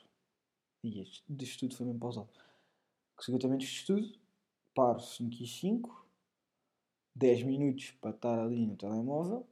E 0.82 1.00
este 1.00 1.22
de 1.28 1.44
estudo 1.44 1.76
foi 1.76 1.86
mesmo 1.86 2.00
pausado. 2.00 2.28
50 3.20 3.46
minutos 3.46 3.68
de 3.68 3.74
estudo, 3.74 4.18
paro 4.76 5.00
5 5.00 5.42
e 5.42 5.46
5, 5.46 6.06
10 7.14 7.42
minutos 7.42 7.90
para 7.92 8.10
estar 8.10 8.38
ali 8.38 8.66
no 8.66 8.76
telemóvel, 8.76 9.44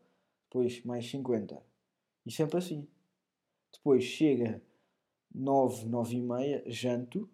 depois 0.44 0.84
mais 0.84 1.10
50. 1.10 1.60
E 2.26 2.30
sempre 2.30 2.58
assim. 2.58 2.86
Depois 3.72 4.04
chega 4.04 4.62
9, 5.34 5.86
9 5.86 6.16
e 6.16 6.20
meia, 6.20 6.62
janto, 6.66 7.28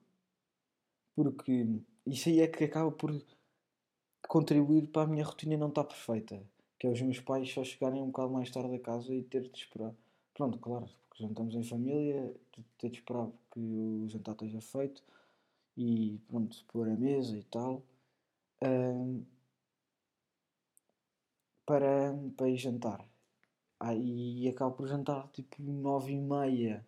porque 1.14 1.66
isso 2.06 2.28
aí 2.28 2.40
é 2.40 2.48
que 2.48 2.64
acaba 2.64 2.90
por 2.92 3.10
contribuir 4.28 4.88
para 4.88 5.02
a 5.02 5.06
minha 5.06 5.24
rotina 5.24 5.56
não 5.56 5.68
estar 5.68 5.84
perfeita 5.84 6.42
que 6.80 6.86
é 6.86 6.90
os 6.90 7.02
meus 7.02 7.20
pais 7.20 7.52
só 7.52 7.62
chegarem 7.62 8.00
um 8.00 8.06
bocado 8.06 8.30
mais 8.32 8.50
tarde 8.50 8.74
a 8.74 8.80
casa 8.80 9.14
e 9.14 9.22
ter 9.22 9.42
de 9.42 9.58
esperar. 9.58 9.94
Pronto, 10.32 10.58
claro, 10.58 10.88
porque 11.10 11.22
jantamos 11.22 11.54
em 11.54 11.62
família, 11.62 12.34
ter 12.78 12.88
de 12.88 12.96
esperar 12.96 13.28
que 13.52 13.60
o 13.60 14.08
jantar 14.08 14.32
esteja 14.32 14.62
feito 14.62 15.02
e 15.76 16.18
pronto, 16.28 16.64
pôr 16.68 16.88
a 16.88 16.96
mesa 16.96 17.36
e 17.36 17.44
tal. 17.44 17.82
Para, 21.66 22.12
para 22.36 22.48
ir 22.48 22.56
jantar. 22.56 23.08
Ah, 23.78 23.92
acabo 24.50 24.76
por 24.76 24.88
jantar 24.88 25.28
tipo 25.28 25.62
nove 25.62 26.12
e 26.12 26.20
meia, 26.20 26.86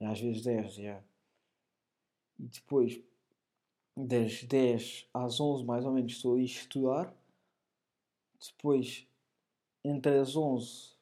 às 0.00 0.20
vezes 0.20 0.42
dez, 0.42 0.74
já. 0.74 1.02
E 2.38 2.46
depois, 2.48 3.02
das 3.96 4.42
dez 4.44 5.06
às 5.12 5.40
onze 5.40 5.64
mais 5.64 5.84
ou 5.84 5.92
menos, 5.92 6.12
estou 6.12 6.36
a 6.36 6.40
estudar. 6.40 7.14
Depois 8.40 9.06
entre 9.84 10.18
as 10.18 10.36
11 10.36 10.94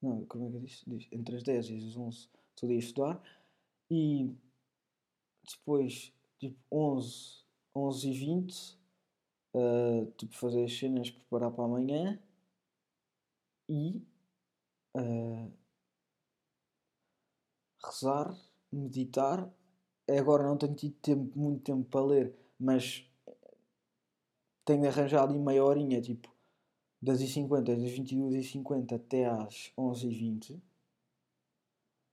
Não, 0.00 0.24
como 0.26 0.46
é 0.46 0.50
que 0.50 0.58
diz? 0.60 0.84
diz? 0.86 1.08
Entre 1.12 1.36
as 1.36 1.42
10 1.42 1.70
e 1.70 1.76
as 1.76 1.96
11 1.96 2.28
estou 2.54 2.70
a 2.70 2.74
estudar. 2.74 3.22
E 3.90 4.34
depois, 5.42 6.12
tipo, 6.40 6.58
11, 6.72 7.44
11 7.74 8.08
e 8.08 8.12
20, 8.12 8.78
uh, 9.54 10.10
tipo, 10.16 10.34
fazer 10.34 10.64
as 10.64 10.76
cenas, 10.76 11.10
preparar 11.10 11.52
para 11.52 11.64
amanhã. 11.64 12.18
E 13.68 14.02
uh, 14.96 15.52
rezar, 17.84 18.34
meditar. 18.72 19.48
Agora 20.08 20.42
não 20.42 20.56
tenho 20.56 20.74
tido 20.74 20.96
tempo, 20.96 21.38
muito 21.38 21.62
tempo 21.62 21.84
para 21.88 22.04
ler, 22.04 22.34
mas 22.58 23.06
tenho 24.64 24.88
arranjado 24.88 25.32
ali 25.32 25.38
meia 25.38 25.64
horinha, 25.64 26.00
tipo, 26.00 26.28
das 27.00 27.20
I50, 27.20 27.62
das 27.62 27.78
22h50 27.78 28.96
até 28.96 29.26
às 29.26 29.72
11h20. 29.78 30.60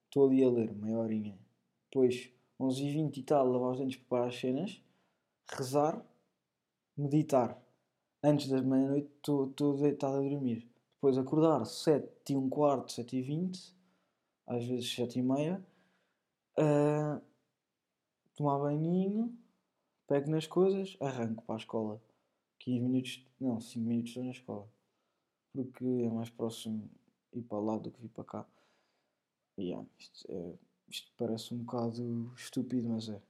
Estou 0.05 0.27
ali 0.27 0.43
a 0.43 0.49
ler, 0.49 0.73
meia 0.75 0.97
horinha. 0.99 1.37
Depois, 1.89 2.31
11h20 2.59 3.17
e 3.17 3.23
tal, 3.23 3.47
lavar 3.47 3.71
os 3.71 3.77
dentes, 3.79 3.97
preparar 3.97 4.27
as 4.27 4.39
cenas, 4.39 4.81
rezar, 5.47 6.03
meditar. 6.95 7.61
Antes 8.23 8.49
das 8.49 8.61
meia-noite 8.61 9.11
estou 9.17 9.77
deitado 9.77 10.17
a 10.17 10.21
dormir. 10.21 10.67
Depois 10.95 11.17
acordar 11.17 11.63
7 11.65 12.33
e 12.33 12.35
um 12.35 12.49
quarto, 12.49 12.91
7 12.91 13.17
e 13.17 13.21
20, 13.21 13.75
às 14.47 14.65
vezes 14.65 14.91
7 14.93 15.19
e 15.19 15.21
meia. 15.21 15.65
Uh, 16.57 17.21
tomar 18.35 18.57
banhinho, 18.57 19.37
pego 20.07 20.31
nas 20.31 20.47
coisas, 20.47 20.97
arranco 20.99 21.43
para 21.43 21.55
a 21.55 21.59
escola. 21.59 22.01
15 22.59 22.79
minutos, 22.81 23.25
não, 23.39 23.59
5 23.59 23.85
minutos 23.85 24.09
estou 24.09 24.23
na 24.23 24.31
escola. 24.31 24.67
Porque 25.53 25.85
é 25.85 26.09
mais 26.09 26.31
próximo 26.31 26.89
ir 27.33 27.43
para 27.43 27.59
lá 27.59 27.77
do 27.77 27.91
que 27.91 28.01
vir 28.01 28.09
para 28.09 28.23
cá. 28.23 28.45
E 29.57 29.65
yeah, 29.65 29.87
isto, 29.99 30.25
é, 30.29 30.53
isto 30.89 31.11
parece 31.17 31.53
um 31.53 31.57
bocado 31.57 32.31
estúpido, 32.35 32.89
mas 32.89 33.09
é. 33.09 33.21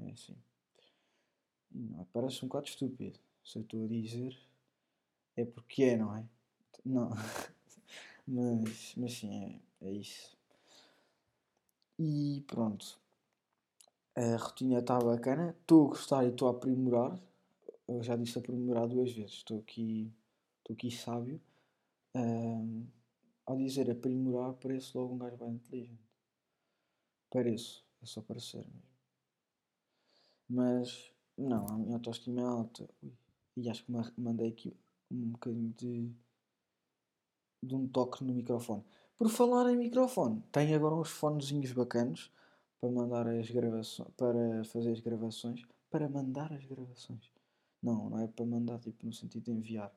É 0.00 0.10
assim. 0.10 0.36
Não, 1.70 2.04
parece 2.12 2.44
um 2.44 2.48
bocado 2.48 2.66
estúpido. 2.66 3.18
Se 3.44 3.58
eu 3.58 3.62
estou 3.62 3.84
a 3.84 3.88
dizer, 3.88 4.36
é 5.36 5.44
porque 5.44 5.84
é, 5.84 5.96
não 5.96 6.16
é? 6.16 6.24
Não. 6.84 7.10
mas, 8.26 8.94
mas 8.96 9.12
sim, 9.12 9.60
é, 9.80 9.86
é 9.86 9.92
isso. 9.92 10.36
E 11.98 12.42
pronto. 12.46 12.98
A 14.16 14.36
rotina 14.36 14.80
está 14.80 14.98
bacana. 14.98 15.54
Estou 15.60 15.86
a 15.86 15.88
gostar 15.88 16.24
e 16.24 16.30
estou 16.30 16.48
a 16.48 16.50
aprimorar. 16.52 17.18
Eu 17.86 18.02
já 18.02 18.16
disse 18.16 18.38
aprimorar 18.38 18.88
duas 18.88 19.12
vezes. 19.12 19.34
Estou 19.34 19.58
aqui, 19.58 20.12
estou 20.58 20.74
aqui 20.74 20.90
sábio. 20.90 21.40
Um, 22.14 22.86
ao 23.46 23.56
dizer 23.56 23.90
aprimorar, 23.90 24.54
parece 24.54 24.96
logo 24.96 25.14
um 25.14 25.18
gajo 25.18 25.36
bem 25.36 25.54
inteligente. 25.54 26.09
Pareço. 27.30 27.84
É 28.02 28.06
só 28.06 28.20
parecer 28.22 28.58
mesmo. 28.58 28.82
Mas, 30.48 31.12
não, 31.36 31.66
a 31.68 31.78
minha 31.78 31.94
autoestima 31.94 32.40
é 32.40 32.44
alta. 32.44 32.88
E 33.56 33.68
acho 33.70 33.84
que 33.84 33.92
mandei 34.20 34.48
aqui 34.48 34.76
um 35.10 35.30
bocadinho 35.30 35.72
de, 35.76 36.10
de 37.62 37.74
um 37.74 37.86
toque 37.86 38.24
no 38.24 38.34
microfone. 38.34 38.84
Por 39.16 39.28
falar 39.28 39.70
em 39.70 39.76
microfone, 39.76 40.42
tem 40.50 40.74
agora 40.74 40.94
uns 40.94 41.10
fonezinhos 41.10 41.72
bacanos 41.72 42.32
para 42.80 42.90
mandar 42.90 43.28
as 43.28 43.50
gravações, 43.50 44.08
para 44.16 44.64
fazer 44.64 44.92
as 44.92 45.00
gravações, 45.00 45.62
para 45.90 46.08
mandar 46.08 46.52
as 46.52 46.64
gravações. 46.64 47.30
Não, 47.82 48.08
não 48.10 48.18
é 48.18 48.26
para 48.26 48.46
mandar 48.46 48.78
tipo 48.78 49.04
no 49.04 49.12
sentido 49.12 49.44
de 49.44 49.52
enviar, 49.52 49.92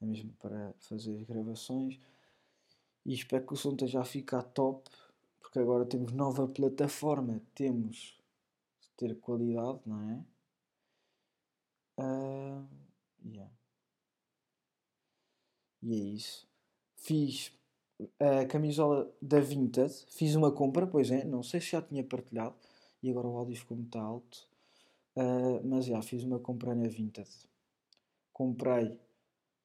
é 0.00 0.06
mesmo 0.06 0.32
para 0.34 0.72
fazer 0.78 1.16
as 1.18 1.24
gravações. 1.24 1.98
E 3.04 3.12
espero 3.14 3.44
que 3.44 3.52
o 3.52 3.56
som 3.56 3.72
esteja 3.72 4.00
a 4.00 4.04
ficar 4.04 4.42
top, 4.42 4.88
porque 5.42 5.58
agora 5.58 5.84
temos 5.84 6.12
nova 6.12 6.46
plataforma, 6.48 7.42
temos 7.54 8.18
de 8.80 8.88
ter 8.96 9.18
qualidade, 9.20 9.80
não 9.84 10.00
é? 10.10 10.24
Uh, 11.98 12.66
yeah. 13.24 13.52
E 15.82 15.94
é 15.94 16.04
isso. 16.14 16.48
Fiz 16.96 17.52
a 18.18 18.46
camisola 18.46 19.12
da 19.20 19.40
Vinted, 19.40 19.92
fiz 20.08 20.34
uma 20.34 20.52
compra, 20.52 20.86
pois 20.86 21.10
é, 21.10 21.24
não 21.24 21.42
sei 21.42 21.60
se 21.60 21.72
já 21.72 21.82
tinha 21.82 22.04
partilhado 22.04 22.54
e 23.02 23.10
agora 23.10 23.26
o 23.26 23.36
áudio 23.36 23.56
ficou 23.56 23.76
muito 23.76 23.98
alto, 23.98 24.48
uh, 25.16 25.66
mas 25.66 25.86
já 25.86 26.00
fiz 26.00 26.22
uma 26.22 26.38
compra 26.38 26.74
na 26.74 26.88
Vinted. 26.88 27.28
Comprei 28.32 28.98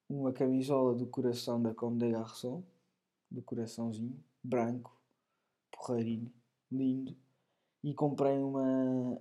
uma 0.09 0.33
camisola 0.33 0.95
do 0.95 1.05
coração 1.05 1.61
da 1.61 1.73
Comme 1.73 1.99
des 1.99 2.11
Garçons, 2.11 2.63
do 3.29 3.41
coraçãozinho, 3.41 4.23
branco, 4.43 4.96
porreirinho, 5.71 6.31
lindo, 6.71 7.15
e 7.83 7.93
comprei 7.93 8.37
uma, 8.37 8.61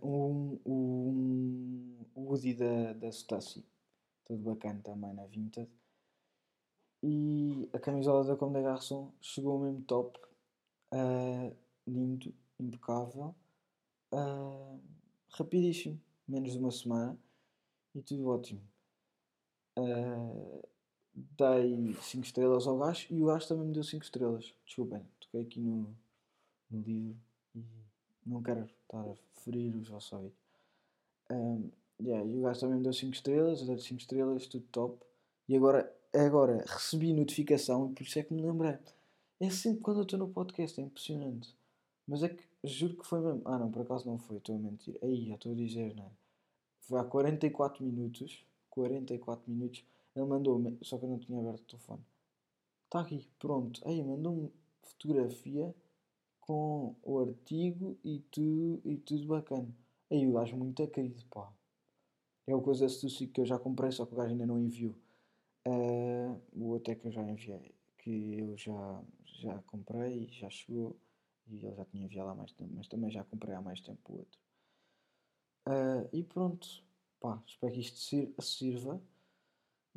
um, 0.03 0.59
um, 0.67 2.07
um 2.17 2.29
hoodie 2.29 2.55
da, 2.55 2.93
da 2.95 3.13
Stussy, 3.13 3.65
todo 4.25 4.43
bacana 4.43 4.81
também 4.83 5.13
na 5.15 5.27
Vinted. 5.27 5.71
E 7.03 7.69
a 7.73 7.79
camisola 7.79 8.25
da 8.25 8.37
Comme 8.37 8.55
des 8.55 8.65
Garçons 8.65 9.13
chegou 9.21 9.61
mesmo 9.61 9.83
top. 9.83 10.19
Uh, 10.93 11.55
lindo, 11.87 12.35
impecável. 12.59 13.35
Uh, 14.13 14.81
rapidíssimo, 15.31 16.01
menos 16.27 16.53
de 16.53 16.59
uma 16.59 16.73
semana. 16.73 17.19
E 17.95 18.03
tudo 18.03 18.29
ótimo. 18.29 18.61
Uh, 19.79 20.67
dei 21.15 21.95
5 21.95 22.25
estrelas 22.25 22.67
ao 22.67 22.79
gajo 22.79 23.07
e 23.11 23.23
o 23.23 23.27
gajo 23.27 23.47
também 23.47 23.67
me 23.67 23.73
deu 23.73 23.85
5 23.85 24.03
estrelas. 24.03 24.55
Desculpem, 24.65 25.07
toquei 25.21 25.43
aqui 25.43 25.61
no, 25.61 25.97
no 26.71 26.81
livro 26.81 27.17
e 27.55 27.65
não 28.25 28.43
quero 28.43 28.65
estar 28.65 29.01
a 29.01 29.15
ferir 29.41 29.75
o 29.77 29.83
vosso 29.83 30.17
ouvido. 30.17 30.35
Um, 31.31 31.71
yeah, 32.01 32.25
e 32.25 32.39
o 32.39 32.43
gajo 32.43 32.61
também 32.61 32.77
me 32.77 32.83
deu 32.83 32.93
5 32.93 33.13
estrelas, 33.13 33.61
eu 33.61 33.67
dei 33.67 33.79
5 33.79 34.01
estrelas, 34.01 34.47
tudo 34.47 34.67
top. 34.71 35.05
E 35.49 35.57
agora 35.57 35.93
Agora, 36.17 36.65
recebi 36.67 37.13
notificação 37.13 37.91
e 37.91 37.95
por 37.95 38.03
isso 38.03 38.19
é 38.19 38.23
que 38.23 38.33
me 38.33 38.41
lembrei. 38.41 38.79
É 39.39 39.51
sempre 39.51 39.83
quando 39.83 39.99
eu 39.99 40.05
estou 40.05 40.19
no 40.19 40.29
podcast, 40.29 40.81
é 40.81 40.85
impressionante. 40.85 41.55
Mas 42.09 42.23
é 42.23 42.31
que 42.31 42.43
juro 42.65 42.97
que 42.97 43.07
foi 43.07 43.21
mesmo. 43.21 43.43
Ah, 43.45 43.59
não, 43.59 43.71
por 43.71 43.83
acaso 43.83 44.09
não 44.09 44.19
foi, 44.19 44.39
estou 44.39 44.57
a 44.57 44.59
mentir. 44.59 44.99
Aí, 45.03 45.27
já 45.27 45.35
estou 45.35 45.53
a 45.53 45.55
dizer, 45.55 45.95
não 45.95 46.05
é? 46.05 46.11
Foi 46.81 46.99
há 46.99 47.05
44 47.05 47.85
minutos. 47.85 48.43
44 48.71 49.51
minutos. 49.51 49.85
Ele 50.15 50.25
mandou-me, 50.25 50.79
só 50.81 50.97
que 50.97 51.05
eu 51.05 51.11
não 51.11 51.19
tinha 51.19 51.39
aberto 51.39 51.61
o 51.61 51.67
telefone. 51.67 52.03
Está 52.87 53.01
aqui, 53.01 53.29
pronto. 53.39 53.83
Aí, 53.85 54.03
mandou-me 54.03 54.51
fotografia 54.85 55.75
com 56.47 56.95
o 57.03 57.19
artigo 57.19 57.99
e 58.05 58.21
tudo, 58.31 58.81
e 58.85 58.97
tudo 58.99 59.27
bacana. 59.27 59.69
Aí 60.11 60.27
o 60.27 60.35
gajo 60.35 60.57
muito 60.57 60.87
querido, 60.89 61.25
pá. 61.27 61.53
É 62.47 62.55
uma 62.55 62.63
coisa 62.63 62.87
que 62.87 63.41
eu 63.41 63.45
já 63.45 63.59
comprei, 63.59 63.91
só 63.91 64.07
que 64.07 64.15
o 64.15 64.17
gajo 64.17 64.31
ainda 64.31 64.47
não 64.47 64.59
enviou. 64.59 64.95
Uh, 65.67 66.41
o 66.53 66.69
outro 66.69 66.93
é 66.93 66.95
que 66.95 67.09
eu 67.09 67.11
já 67.11 67.23
enviei, 67.29 67.75
que 67.99 68.39
eu 68.39 68.57
já, 68.57 69.03
já 69.25 69.59
comprei, 69.63 70.29
já 70.31 70.49
chegou 70.49 70.97
e 71.49 71.57
ele 71.67 71.75
já 71.75 71.85
tinha 71.87 72.05
enviado 72.05 72.31
há 72.31 72.35
mais 72.37 72.53
tempo, 72.53 72.73
mas 72.77 72.87
também 72.87 73.11
já 73.11 73.25
comprei 73.25 73.53
há 73.53 73.61
mais 73.61 73.81
tempo 73.81 74.01
o 74.13 74.19
outro. 74.19 74.41
Uh, 75.67 76.09
e 76.13 76.23
pronto, 76.23 76.85
pá, 77.21 77.43
espero 77.45 77.73
que 77.73 77.81
isto 77.81 77.99
sirva 78.41 79.03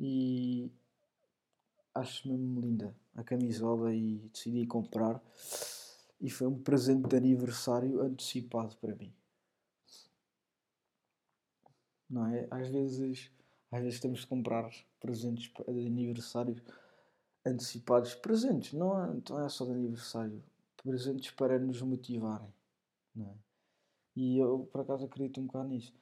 e 0.00 0.68
acho 1.94 2.28
mesmo 2.28 2.60
linda 2.60 2.96
a 3.14 3.22
camisola 3.22 3.94
e 3.94 4.28
decidi 4.32 4.66
comprar 4.66 5.22
e 6.20 6.30
foi 6.30 6.46
um 6.46 6.58
presente 6.62 7.08
de 7.08 7.16
aniversário 7.16 8.00
antecipado 8.00 8.76
para 8.76 8.94
mim. 8.94 9.12
Não 12.08 12.26
é? 12.26 12.46
Às 12.50 12.68
vezes 12.68 13.30
às 13.70 13.82
vezes 13.82 14.00
temos 14.00 14.20
de 14.20 14.26
comprar 14.26 14.68
presentes 14.98 15.50
de 15.52 15.86
aniversário 15.86 16.56
antecipados. 17.46 18.14
Presentes, 18.14 18.72
não 18.72 19.00
é, 19.00 19.20
não 19.28 19.44
é 19.44 19.48
só 19.48 19.64
de 19.64 19.72
aniversário. 19.72 20.42
Presentes 20.82 21.30
para 21.30 21.58
nos 21.58 21.80
motivarem. 21.80 22.52
Não 23.14 23.26
é? 23.26 23.34
E 24.16 24.38
eu, 24.38 24.68
por 24.72 24.80
acaso, 24.80 25.04
acredito 25.04 25.40
um 25.40 25.46
bocado 25.46 25.68
nisso. 25.68 25.94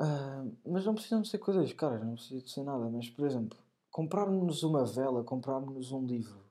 Uh, 0.00 0.56
mas 0.64 0.84
não 0.84 0.94
precisam 0.94 1.22
de 1.22 1.28
ser 1.28 1.38
coisas 1.38 1.72
caras, 1.72 2.04
não 2.04 2.14
precisa 2.14 2.40
de 2.40 2.50
ser 2.50 2.62
nada. 2.62 2.88
Mas, 2.88 3.10
por 3.10 3.26
exemplo, 3.26 3.58
comprarmos 3.90 4.62
uma 4.62 4.84
vela, 4.84 5.24
comprarmos 5.24 5.90
um 5.90 6.06
livro. 6.06 6.45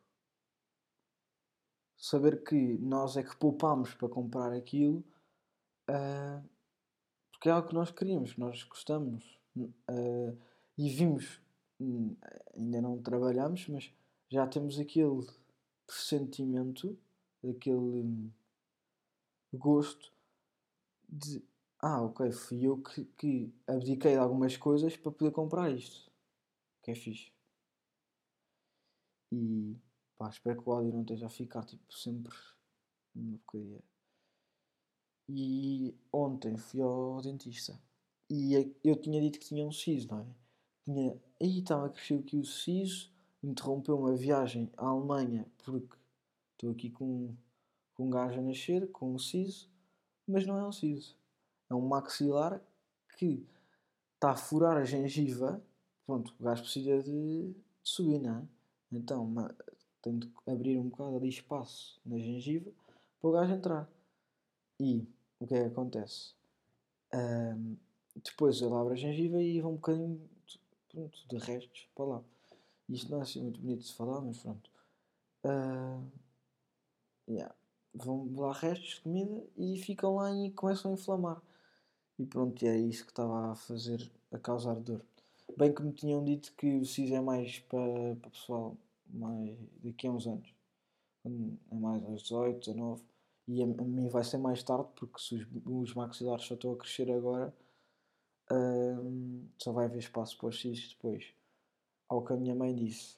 Saber 2.05 2.43
que 2.43 2.77
nós 2.77 3.17
é 3.17 3.23
que 3.23 3.35
poupamos 3.35 3.95
para 3.95 4.07
comprar 4.07 4.53
aquilo. 4.53 5.03
Uh, 5.89 6.47
porque 7.31 7.49
é 7.49 7.51
algo 7.51 7.67
que 7.67 7.73
nós 7.73 7.89
queríamos, 7.89 8.33
que 8.33 8.39
nós 8.39 8.63
gostamos. 8.63 9.39
Uh, 9.57 10.37
e 10.77 10.87
vimos, 10.87 11.41
hum, 11.79 12.15
ainda 12.55 12.79
não 12.79 13.01
trabalhamos, 13.01 13.67
mas 13.69 13.91
já 14.29 14.45
temos 14.45 14.77
aquele 14.79 15.25
pressentimento, 15.87 16.95
aquele 17.43 17.75
hum, 17.75 18.29
gosto 19.51 20.13
de 21.09 21.43
ah, 21.81 22.03
ok, 22.03 22.31
fui 22.31 22.67
eu 22.67 22.83
que, 22.83 23.05
que 23.17 23.51
abdiquei 23.65 24.11
de 24.11 24.19
algumas 24.19 24.55
coisas 24.55 24.95
para 24.95 25.11
poder 25.11 25.31
comprar 25.31 25.71
isto. 25.71 26.11
Que 26.83 26.91
é 26.91 26.95
fixe. 26.95 27.31
E 29.31 29.75
pá, 30.25 30.29
espero 30.29 30.61
que 30.61 30.69
o 30.69 30.73
áudio 30.73 30.93
não 30.93 31.01
esteja 31.01 31.27
a 31.27 31.29
ficar 31.29 31.63
tipo 31.63 31.93
sempre 31.93 32.35
uma 33.15 33.37
porcaria. 33.37 33.83
E 35.29 35.95
ontem 36.11 36.57
fui 36.57 36.81
ao 36.81 37.21
dentista 37.21 37.79
e 38.29 38.73
eu 38.83 38.95
tinha 38.95 39.21
dito 39.21 39.39
que 39.39 39.45
tinha 39.45 39.65
um 39.65 39.71
siso, 39.71 40.07
não 40.09 40.19
é? 40.19 40.25
Tinha, 40.83 41.21
aí 41.41 41.59
estava 41.59 41.87
a 41.87 41.89
crescer 41.89 42.19
aqui 42.19 42.37
o 42.37 42.45
siso, 42.45 43.11
interrompeu 43.43 43.97
uma 43.97 44.15
viagem 44.15 44.71
à 44.77 44.87
Alemanha 44.87 45.47
porque 45.63 45.95
estou 46.53 46.71
aqui 46.71 46.89
com, 46.89 47.35
com 47.93 48.07
um 48.07 48.09
gajo 48.09 48.39
a 48.39 48.43
nascer, 48.43 48.91
com 48.91 49.13
um 49.13 49.19
siso, 49.19 49.69
mas 50.27 50.45
não 50.45 50.57
é 50.57 50.67
um 50.67 50.71
siso. 50.71 51.15
É 51.69 51.75
um 51.75 51.87
maxilar 51.87 52.61
que 53.17 53.47
está 54.15 54.31
a 54.31 54.35
furar 54.35 54.77
a 54.77 54.83
gengiva. 54.83 55.63
Pronto, 56.05 56.35
o 56.39 56.43
gajo 56.43 56.61
precisa 56.63 57.01
de, 57.01 57.53
de 57.53 57.55
subir, 57.83 58.19
não 58.19 58.39
é? 58.39 58.47
Então, 58.91 59.33
tem 60.05 60.19
de 60.19 60.31
abrir 60.45 60.77
um 60.77 60.89
bocado 60.89 61.17
ali 61.17 61.29
espaço 61.29 61.99
na 62.05 62.19
gengiva 62.19 62.71
para 63.19 63.29
o 63.29 63.33
gajo 63.33 63.53
entrar. 63.53 63.89
E 64.79 65.07
o 65.39 65.47
que 65.47 65.55
é 65.55 65.61
que 65.61 65.65
acontece? 65.65 66.33
Um, 67.11 67.75
depois 68.23 68.61
ele 68.61 68.73
abre 68.75 68.93
a 68.93 68.97
gengiva 68.97 69.41
e 69.41 69.59
vai 69.59 69.71
um 69.71 69.75
bocadinho 69.75 70.29
pronto, 70.89 71.27
de 71.27 71.37
restos 71.37 71.87
para 71.95 72.05
lá. 72.05 72.23
Isto 72.87 73.11
não 73.11 73.19
é 73.19 73.21
assim 73.23 73.41
muito 73.41 73.59
bonito 73.59 73.83
de 73.83 73.93
falar, 73.93 74.21
mas 74.21 74.37
pronto. 74.37 74.69
Uh, 75.43 76.07
yeah. 77.27 77.53
Vão 77.95 78.29
lá 78.35 78.53
restos 78.53 78.89
de 78.89 79.01
comida 79.01 79.43
e 79.57 79.77
ficam 79.79 80.15
lá 80.15 80.31
e 80.31 80.51
começam 80.51 80.91
a 80.91 80.93
inflamar. 80.93 81.41
E 82.19 82.25
pronto, 82.25 82.63
é 82.63 82.77
isso 82.77 83.05
que 83.05 83.11
estava 83.11 83.51
a 83.51 83.55
fazer, 83.55 84.11
a 84.31 84.37
causar 84.37 84.75
dor. 84.75 85.01
Bem 85.57 85.73
que 85.73 85.81
me 85.81 85.93
tinham 85.93 86.23
dito 86.23 86.53
que 86.53 86.75
o 86.75 86.85
SIS 86.85 87.11
é 87.11 87.21
mais 87.21 87.59
para, 87.59 88.15
para 88.17 88.29
pessoal 88.29 88.77
mais 89.15 89.57
daqui 89.83 90.07
a 90.07 90.11
uns 90.11 90.27
anos. 90.27 90.53
É 91.25 91.75
mais 91.75 92.03
aos 92.05 92.21
18, 92.23 92.59
19. 92.59 93.03
E 93.47 93.61
a, 93.61 93.65
mim 93.65 94.07
vai 94.09 94.23
ser 94.23 94.37
mais 94.37 94.63
tarde, 94.63 94.89
porque 94.95 95.19
se 95.19 95.35
os, 95.35 95.47
os 95.65 95.93
maxilares 95.93 96.45
só 96.45 96.55
estão 96.55 96.71
a 96.73 96.77
crescer 96.77 97.11
agora, 97.11 97.53
hum, 98.51 99.47
só 99.57 99.71
vai 99.71 99.85
haver 99.85 99.99
espaço 99.99 100.37
para 100.37 100.49
os 100.49 100.61
depois. 100.61 101.33
Ao 102.07 102.23
que 102.23 102.33
a 102.33 102.37
minha 102.37 102.55
mãe 102.55 102.75
disse: 102.75 103.17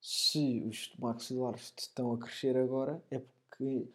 se 0.00 0.62
os 0.64 0.94
maxilares 0.98 1.72
estão 1.78 2.12
a 2.12 2.18
crescer 2.18 2.56
agora, 2.56 3.02
é 3.10 3.18
porque 3.18 3.88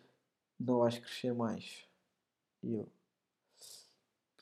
não 0.60 0.80
vais 0.80 0.98
crescer 0.98 1.34
mais. 1.34 1.86
E 2.64 2.74
eu, 2.76 2.90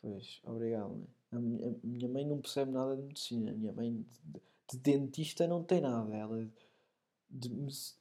pois, 0.02 0.42
obrigado, 0.44 0.90
mãe. 0.90 1.08
A 1.32 1.40
minha, 1.40 2.08
mãe 2.10 2.26
não 2.28 2.40
percebe 2.40 2.72
nada 2.72 2.96
de 2.96 3.02
medicina. 3.02 3.52
A 3.52 3.56
minha 3.56 3.74
mãe 3.74 4.06
dentista 4.74 5.48
não 5.48 5.64
tem 5.64 5.82
nada. 5.82 6.16
Ela, 6.16 6.50
de, 7.30 7.50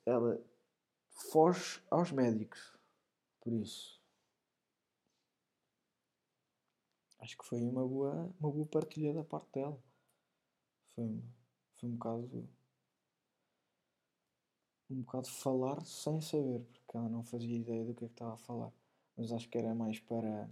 ela 0.06 0.40
foge 1.30 1.82
aos 1.90 2.10
médicos. 2.12 2.72
Por 3.40 3.52
isso. 3.52 4.00
Acho 7.18 7.38
que 7.38 7.46
foi 7.46 7.60
uma 7.62 7.86
boa, 7.86 8.34
uma 8.40 8.50
boa 8.50 8.66
partilha 8.66 9.12
da 9.12 9.24
parte 9.24 9.52
dela. 9.52 9.78
Foi, 10.94 11.22
foi 11.76 11.88
um 11.88 11.92
bocado. 11.92 12.48
Um 14.90 15.02
bocado 15.02 15.28
falar 15.28 15.84
sem 15.86 16.20
saber, 16.20 16.60
porque 16.60 16.96
ela 16.96 17.08
não 17.08 17.24
fazia 17.24 17.56
ideia 17.56 17.84
do 17.84 17.94
que 17.94 18.04
é 18.04 18.08
que 18.08 18.14
estava 18.14 18.34
a 18.34 18.38
falar. 18.38 18.72
Mas 19.16 19.32
acho 19.32 19.48
que 19.48 19.56
era 19.56 19.74
mais 19.74 19.98
para 20.00 20.50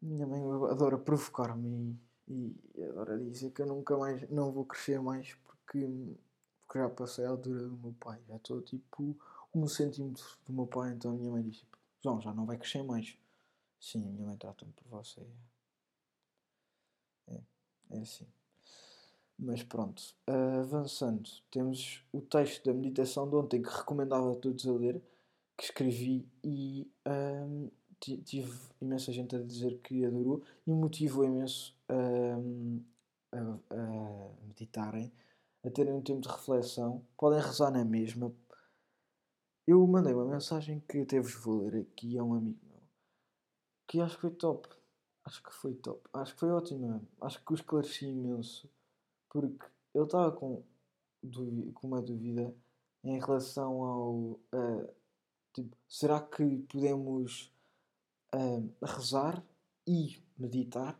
minha 0.00 0.26
mãe 0.26 0.40
adora 0.70 0.98
provocar-me 0.98 1.98
e, 2.28 2.56
adora 2.82 3.18
dizer 3.18 3.50
que 3.52 3.62
eu 3.62 3.66
nunca 3.66 3.96
mais 3.96 4.28
não 4.30 4.52
vou 4.52 4.64
crescer 4.64 5.00
mais 5.00 5.34
porque, 5.44 5.88
porque 6.66 6.78
já 6.78 6.88
passei 6.88 7.24
a 7.24 7.30
altura 7.30 7.68
do 7.68 7.76
meu 7.76 7.94
pai. 8.00 8.20
Já 8.28 8.36
estou 8.36 8.60
tipo 8.62 9.16
um 9.54 9.66
centímetro 9.66 10.24
do 10.44 10.52
meu 10.52 10.66
pai, 10.66 10.92
então 10.92 11.12
a 11.12 11.14
minha 11.14 11.30
mãe 11.30 11.42
diz 11.42 11.58
tipo, 11.58 11.76
João, 12.02 12.20
já 12.20 12.32
não 12.32 12.44
vai 12.44 12.58
crescer 12.58 12.82
mais. 12.82 13.16
Sim, 13.80 14.06
a 14.06 14.10
minha 14.10 14.26
mãe 14.26 14.36
trata-me 14.36 14.72
por 14.72 14.88
você. 14.88 15.26
É, 17.28 17.40
é 17.90 17.98
assim. 18.00 18.26
Mas 19.38 19.62
pronto, 19.62 20.02
avançando, 20.60 21.28
temos 21.50 22.02
o 22.10 22.22
texto 22.22 22.64
da 22.64 22.72
meditação 22.72 23.28
de 23.28 23.36
ontem 23.36 23.60
que 23.60 23.68
recomendava 23.68 24.32
a 24.32 24.36
todos 24.36 24.66
a 24.66 24.72
ler, 24.72 25.02
que 25.56 25.64
escrevi 25.64 26.26
e 26.42 26.90
um, 27.06 27.70
tive 28.00 28.52
imensa 28.80 29.12
gente 29.12 29.34
a 29.34 29.42
dizer 29.42 29.78
que 29.78 30.04
adorou 30.04 30.42
e 30.66 30.70
motivou 30.70 31.24
imenso 31.24 31.76
a, 31.88 33.36
a, 33.36 34.46
meditarem, 34.46 35.12
a 35.64 35.70
terem 35.70 35.94
um 35.94 36.02
tempo 36.02 36.20
de 36.20 36.28
reflexão. 36.28 37.04
Podem 37.16 37.40
rezar 37.40 37.70
na 37.70 37.84
mesma. 37.84 38.32
Eu 39.66 39.84
mandei 39.86 40.14
uma 40.14 40.26
mensagem 40.26 40.80
que 40.88 41.00
até 41.00 41.20
vos 41.20 41.34
vou 41.34 41.66
ler 41.66 41.82
aqui 41.82 42.16
a 42.18 42.22
um 42.22 42.34
amigo 42.34 42.60
meu, 42.68 42.82
que 43.88 44.00
acho 44.00 44.16
que 44.16 44.22
foi 44.22 44.30
top. 44.30 44.68
Acho 45.24 45.42
que 45.42 45.52
foi 45.52 45.74
top. 45.74 46.08
Acho 46.12 46.34
que 46.34 46.40
foi 46.40 46.50
ótimo. 46.50 47.06
Acho 47.20 47.44
que 47.44 47.52
o 47.52 47.56
esclareci 47.56 48.06
imenso. 48.06 48.70
Porque 49.28 49.66
ele 49.92 50.04
estava 50.04 50.30
com, 50.30 50.62
com 51.74 51.86
uma 51.86 52.00
dúvida 52.00 52.54
em 53.02 53.18
relação 53.18 53.82
ao. 53.82 54.12
Uh, 54.54 54.88
tipo, 55.52 55.76
será 55.88 56.20
que 56.20 56.58
podemos 56.68 57.52
uh, 58.34 58.74
rezar 58.82 59.42
e 59.86 60.22
meditar. 60.38 60.98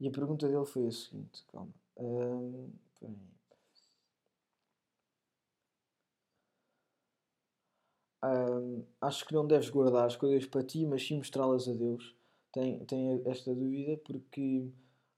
E 0.00 0.08
a 0.08 0.10
pergunta 0.10 0.48
dele 0.48 0.66
foi 0.66 0.86
a 0.86 0.92
seguinte: 0.92 1.44
calma. 1.50 1.72
Acho 9.00 9.24
que 9.24 9.34
não 9.34 9.46
deves 9.46 9.70
guardar 9.70 10.06
as 10.06 10.16
coisas 10.16 10.46
para 10.46 10.64
ti, 10.64 10.84
mas 10.84 11.06
sim 11.06 11.16
mostrá-las 11.18 11.68
a 11.68 11.72
Deus. 11.72 12.14
Tem, 12.52 12.84
tem 12.84 13.22
esta 13.26 13.54
dúvida 13.54 13.96
porque 13.98 14.68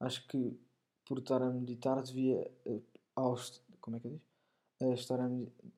acho 0.00 0.26
que 0.28 0.58
por 1.06 1.18
estar 1.18 1.42
a 1.42 1.50
meditar 1.50 2.02
devia. 2.02 2.50
Uh, 2.66 2.82
aos, 3.16 3.62
como 3.80 3.96
é 3.96 4.00
que 4.00 4.06
eu 4.06 4.10
diz? 4.12 4.22
Uh, 4.80 4.94
estar 4.94 5.20
a, 5.20 5.28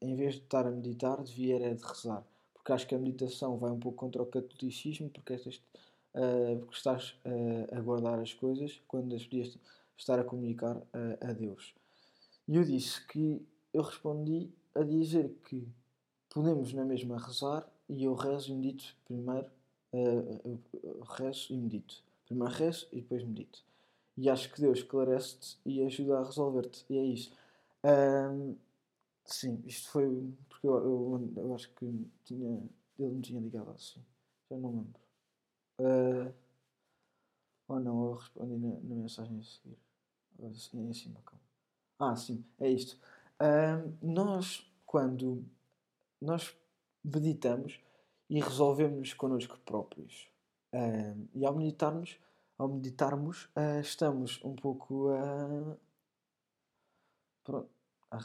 em 0.00 0.16
vez 0.16 0.34
de 0.34 0.42
estar 0.42 0.66
a 0.66 0.70
meditar, 0.70 1.22
devia 1.22 1.56
era 1.56 1.74
de 1.74 1.84
rezar 1.84 2.26
porque 2.70 2.72
acho 2.72 2.86
que 2.86 2.94
a 2.94 2.98
meditação 2.98 3.56
vai 3.56 3.70
um 3.70 3.78
pouco 3.78 3.98
contra 3.98 4.22
o 4.22 4.26
catolicismo, 4.26 5.10
porque, 5.10 5.34
uh, 5.34 6.58
porque 6.60 6.76
estás 6.76 7.10
uh, 7.24 7.76
a 7.76 7.80
guardar 7.80 8.20
as 8.20 8.32
coisas 8.32 8.80
quando 8.86 9.14
as 9.14 9.24
podias 9.24 9.58
estar 9.96 10.18
a 10.20 10.24
comunicar 10.24 10.76
uh, 10.76 11.18
a 11.20 11.32
Deus. 11.32 11.74
E 12.46 12.56
eu 12.56 12.64
disse 12.64 13.04
que 13.06 13.44
eu 13.74 13.82
respondi 13.82 14.50
a 14.74 14.82
dizer 14.82 15.34
que 15.48 15.66
podemos 16.28 16.72
na 16.72 16.84
mesma 16.84 17.18
rezar 17.18 17.68
e 17.88 18.04
eu 18.04 18.14
rezo 18.14 18.52
e 18.52 18.54
medito 18.54 18.94
primeiro, 19.04 19.46
rezo 21.18 21.52
e 21.52 21.56
medito. 21.56 22.02
Primeiro 22.26 22.54
rezo 22.54 22.86
e 22.92 22.96
depois 22.96 23.24
medito. 23.24 23.64
E 24.16 24.30
acho 24.30 24.52
que 24.52 24.60
Deus 24.60 24.78
esclarece-te 24.78 25.58
e 25.66 25.82
ajuda 25.82 26.18
a 26.18 26.24
resolver-te. 26.24 26.84
E 26.88 26.98
é 26.98 27.04
isso. 27.04 27.32
Um, 27.84 28.54
sim, 29.34 29.62
isto 29.66 29.90
foi 29.90 30.34
porque 30.48 30.66
eu, 30.66 30.76
eu, 30.76 31.32
eu, 31.36 31.54
acho 31.54 31.72
que 31.74 31.86
tinha, 32.24 32.62
ele 32.98 33.14
me 33.14 33.22
tinha 33.22 33.40
ligado 33.40 33.70
assim. 33.70 34.04
Já 34.50 34.56
não 34.56 34.70
lembro. 34.70 35.00
Uh, 35.78 36.34
ou 37.68 37.80
não, 37.80 38.04
eu 38.06 38.14
respondi 38.14 38.56
na, 38.56 38.68
na 38.80 38.94
mensagem 38.94 39.38
a 39.38 39.42
seguir. 39.42 39.78
Assim, 40.42 40.88
em 40.88 40.92
cima, 40.92 41.20
calma. 41.24 41.40
Ah, 41.98 42.16
sim, 42.16 42.44
é 42.58 42.68
isto. 42.70 42.98
Uh, 43.40 43.96
nós, 44.02 44.70
quando 44.84 45.44
nós 46.20 46.54
meditamos 47.04 47.80
e 48.28 48.40
resolvemos 48.40 49.12
connosco 49.14 49.58
próprios, 49.60 50.28
uh, 50.74 51.28
e 51.34 51.46
ao 51.46 51.56
meditarmos, 51.56 52.18
ao 52.58 52.68
meditarmos, 52.68 53.48
estamos 53.82 54.38
um 54.44 54.54
pouco 54.54 55.08
a, 55.10 55.76
pronto, 57.42 57.70
a, 58.10 58.18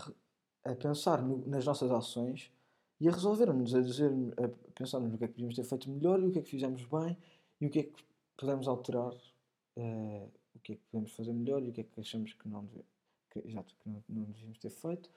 a 0.65 0.75
pensar 0.75 1.21
no, 1.21 1.47
nas 1.47 1.65
nossas 1.65 1.91
ações 1.91 2.51
e 2.99 3.07
a 3.07 3.11
resolvermos, 3.11 3.75
a 3.75 3.81
dizer, 3.81 4.11
a 4.37 4.47
pensarmos 4.73 5.11
no 5.11 5.17
que 5.17 5.25
é 5.25 5.27
que 5.27 5.33
podíamos 5.33 5.55
ter 5.55 5.63
feito 5.63 5.89
melhor 5.89 6.21
e 6.21 6.27
o 6.27 6.31
que 6.31 6.39
é 6.39 6.41
que 6.41 6.49
fizemos 6.49 6.83
bem 6.85 7.17
e 7.61 7.67
o 7.67 7.69
que 7.69 7.79
é 7.79 7.83
que 7.83 8.03
podemos 8.37 8.67
alterar, 8.67 9.13
uh, 9.13 10.31
o 10.55 10.59
que 10.59 10.73
é 10.73 10.75
que 10.75 10.81
podemos 10.91 11.11
fazer 11.11 11.33
melhor 11.33 11.63
e 11.63 11.69
o 11.69 11.73
que 11.73 11.81
é 11.81 11.83
que 11.83 11.99
achamos 11.99 12.33
que 12.33 12.49
não, 12.49 12.65
deve, 12.65 12.85
que, 13.29 13.47
exato, 13.47 13.75
que 13.79 13.89
não, 13.89 14.03
não 14.09 14.23
devíamos 14.23 14.57
ter 14.57 14.71
feito. 14.71 15.09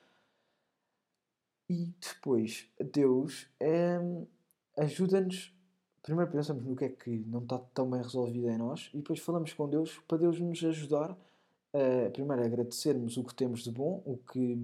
E 1.70 1.92
depois, 2.00 2.68
Deus 2.92 3.46
é, 3.61 3.98
ajuda-nos. 4.76 5.54
Primeiro 6.02 6.30
pensamos 6.30 6.64
no 6.64 6.74
que 6.74 6.84
é 6.84 6.88
que 6.88 7.11
não 7.26 7.42
está 7.42 7.58
tão 7.58 7.90
bem 7.90 8.00
resolvido 8.00 8.48
em 8.48 8.56
nós 8.56 8.88
e 8.94 8.98
depois 8.98 9.18
falamos 9.18 9.52
com 9.52 9.68
Deus 9.68 9.98
para 10.08 10.18
Deus 10.18 10.40
nos 10.40 10.62
ajudar 10.64 11.16
a, 11.74 12.11
primeiro, 12.11 12.42
agradecermos 12.42 13.16
o 13.16 13.24
que 13.24 13.34
temos 13.34 13.64
de 13.64 13.70
bom, 13.70 14.02
o 14.06 14.16
que 14.16 14.58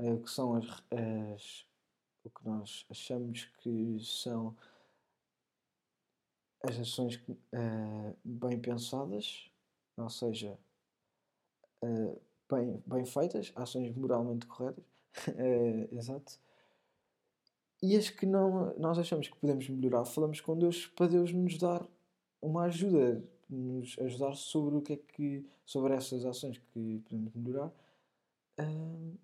uh, 0.00 0.22
que 0.22 0.30
são 0.30 0.54
as, 0.54 0.66
as, 0.90 1.66
o 2.24 2.30
que 2.30 2.44
nós 2.44 2.86
achamos 2.90 3.44
que 3.62 3.98
são 4.00 4.56
as 6.62 6.78
ações 6.78 7.16
uh, 7.26 8.16
bem 8.24 8.58
pensadas, 8.58 9.50
ou 9.96 10.10
seja, 10.10 10.58
uh, 11.84 12.20
bem, 12.50 12.82
bem 12.86 13.04
feitas, 13.04 13.52
ações 13.54 13.94
moralmente 13.94 14.46
corretas, 14.46 14.84
exato. 15.92 16.38
E 17.82 17.96
as 17.96 18.10
que 18.10 18.26
não, 18.26 18.76
nós 18.76 18.98
achamos 18.98 19.28
que 19.28 19.36
podemos 19.38 19.68
melhorar, 19.68 20.04
falamos 20.04 20.40
com 20.40 20.58
Deus 20.58 20.86
para 20.86 21.06
Deus 21.06 21.32
nos 21.32 21.56
dar 21.56 21.86
uma 22.42 22.64
ajuda, 22.64 23.24
nos 23.48 23.98
ajudar 23.98 24.34
sobre 24.34 24.76
o 24.76 24.82
que 24.82 24.92
é 24.92 24.96
que. 24.96 25.46
sobre 25.64 25.94
essas 25.94 26.24
ações 26.26 26.58
que 26.58 27.00
podemos 27.08 27.34
melhorar. 27.34 27.72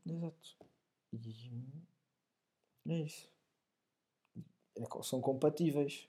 Exato. 0.07 0.57
E 1.13 2.93
é 2.93 3.03
isso. 3.03 3.29
É, 4.77 5.03
são 5.03 5.21
compatíveis. 5.21 6.09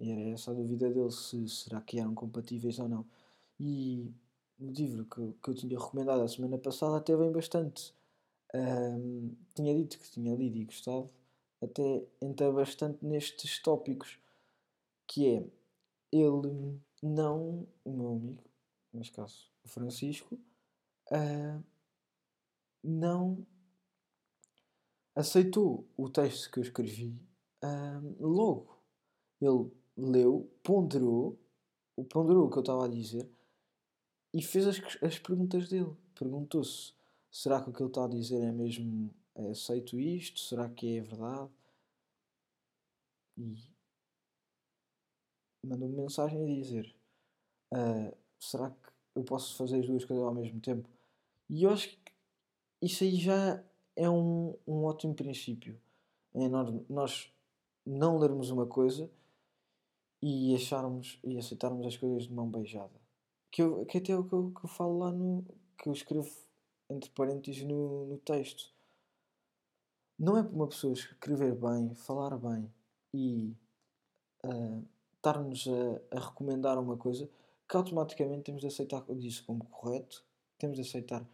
E 0.00 0.10
era 0.10 0.20
essa 0.30 0.50
a 0.50 0.54
dúvida 0.54 0.90
dele, 0.90 1.10
se 1.12 1.48
será 1.48 1.80
que 1.80 2.00
eram 2.00 2.14
compatíveis 2.14 2.78
ou 2.78 2.88
não. 2.88 3.06
E 3.60 4.12
o 4.58 4.70
livro 4.70 5.04
que, 5.04 5.32
que 5.42 5.50
eu 5.50 5.54
tinha 5.54 5.78
recomendado 5.78 6.22
a 6.22 6.28
semana 6.28 6.58
passada 6.58 6.96
até 6.96 7.16
vem 7.16 7.30
bastante. 7.30 7.94
Um, 8.54 9.34
tinha 9.54 9.74
dito 9.74 9.98
que 9.98 10.10
tinha 10.10 10.34
lido 10.34 10.58
e 10.58 10.64
gostado, 10.64 11.08
até 11.62 12.04
entra 12.20 12.52
bastante 12.52 13.04
nestes 13.04 13.62
tópicos, 13.62 14.18
que 15.06 15.26
é 15.28 15.46
ele 16.12 16.78
não, 17.02 17.66
o 17.84 17.90
meu 17.90 18.12
amigo, 18.12 18.44
neste 18.92 19.12
caso 19.12 19.50
o 19.64 19.68
Francisco, 19.68 20.34
uh, 21.12 21.64
não 22.82 23.46
aceitou 25.14 25.86
o 25.96 26.08
texto 26.08 26.50
que 26.50 26.58
eu 26.58 26.62
escrevi 26.62 27.18
logo. 28.18 28.78
Ele 29.40 29.70
leu, 29.96 30.50
ponderou, 30.62 31.38
ponderou 32.10 32.46
o 32.46 32.50
que 32.50 32.58
eu 32.58 32.62
estava 32.62 32.84
a 32.86 32.88
dizer 32.88 33.28
e 34.32 34.42
fez 34.42 34.66
as, 34.66 34.80
as 35.02 35.18
perguntas 35.18 35.68
dele. 35.68 35.94
Perguntou-se: 36.14 36.94
será 37.30 37.62
que 37.62 37.70
o 37.70 37.72
que 37.72 37.82
ele 37.82 37.90
está 37.90 38.04
a 38.04 38.08
dizer 38.08 38.42
é 38.42 38.52
mesmo 38.52 39.14
é 39.34 39.50
aceito 39.50 39.98
isto? 39.98 40.40
Será 40.40 40.68
que 40.68 40.98
é 40.98 41.00
verdade? 41.00 41.50
E 43.36 43.56
mandou-me 45.64 45.96
mensagem 45.96 46.42
a 46.42 46.46
dizer: 46.46 46.94
uh, 47.72 48.16
será 48.38 48.70
que 48.70 48.92
eu 49.14 49.24
posso 49.24 49.56
fazer 49.56 49.80
as 49.80 49.86
duas 49.86 50.04
coisas 50.04 50.24
ao 50.24 50.34
mesmo 50.34 50.60
tempo? 50.60 50.88
E 51.50 51.64
eu 51.64 51.70
acho 51.70 51.88
que 51.88 52.01
isso 52.82 53.04
aí 53.04 53.14
já 53.14 53.62
é 53.94 54.10
um, 54.10 54.56
um 54.66 54.84
ótimo 54.84 55.14
princípio. 55.14 55.80
É 56.34 56.48
nós, 56.88 57.32
não 57.86 58.18
lermos 58.18 58.50
uma 58.50 58.66
coisa 58.66 59.08
e 60.20 60.54
acharmos 60.54 61.18
e 61.22 61.38
aceitarmos 61.38 61.86
as 61.86 61.96
coisas 61.96 62.24
de 62.24 62.32
mão 62.32 62.50
beijada. 62.50 63.00
Que, 63.50 63.62
eu, 63.62 63.86
que 63.86 63.98
até 63.98 64.12
é 64.12 64.16
o 64.16 64.24
que 64.24 64.32
eu, 64.32 64.50
que 64.50 64.64
eu 64.64 64.68
falo 64.68 64.98
lá 64.98 65.12
no. 65.12 65.44
que 65.78 65.88
eu 65.88 65.92
escrevo 65.92 66.30
entre 66.90 67.10
parênteses 67.10 67.62
no, 67.62 68.06
no 68.06 68.18
texto. 68.18 68.72
Não 70.18 70.36
é 70.36 70.42
para 70.42 70.52
uma 70.52 70.68
pessoa 70.68 70.92
escrever 70.92 71.54
bem, 71.54 71.94
falar 71.94 72.36
bem 72.36 72.72
e 73.12 73.54
uh, 74.44 74.84
estar-nos 75.16 75.68
a, 75.68 76.16
a, 76.16 76.20
recomendar 76.20 76.78
uma 76.78 76.96
coisa 76.96 77.28
que 77.68 77.76
automaticamente 77.76 78.42
temos 78.42 78.60
de 78.60 78.68
aceitar 78.68 79.04
isso 79.18 79.44
como 79.44 79.64
correto, 79.64 80.24
temos 80.58 80.76
de 80.76 80.82
aceitar 80.82 81.26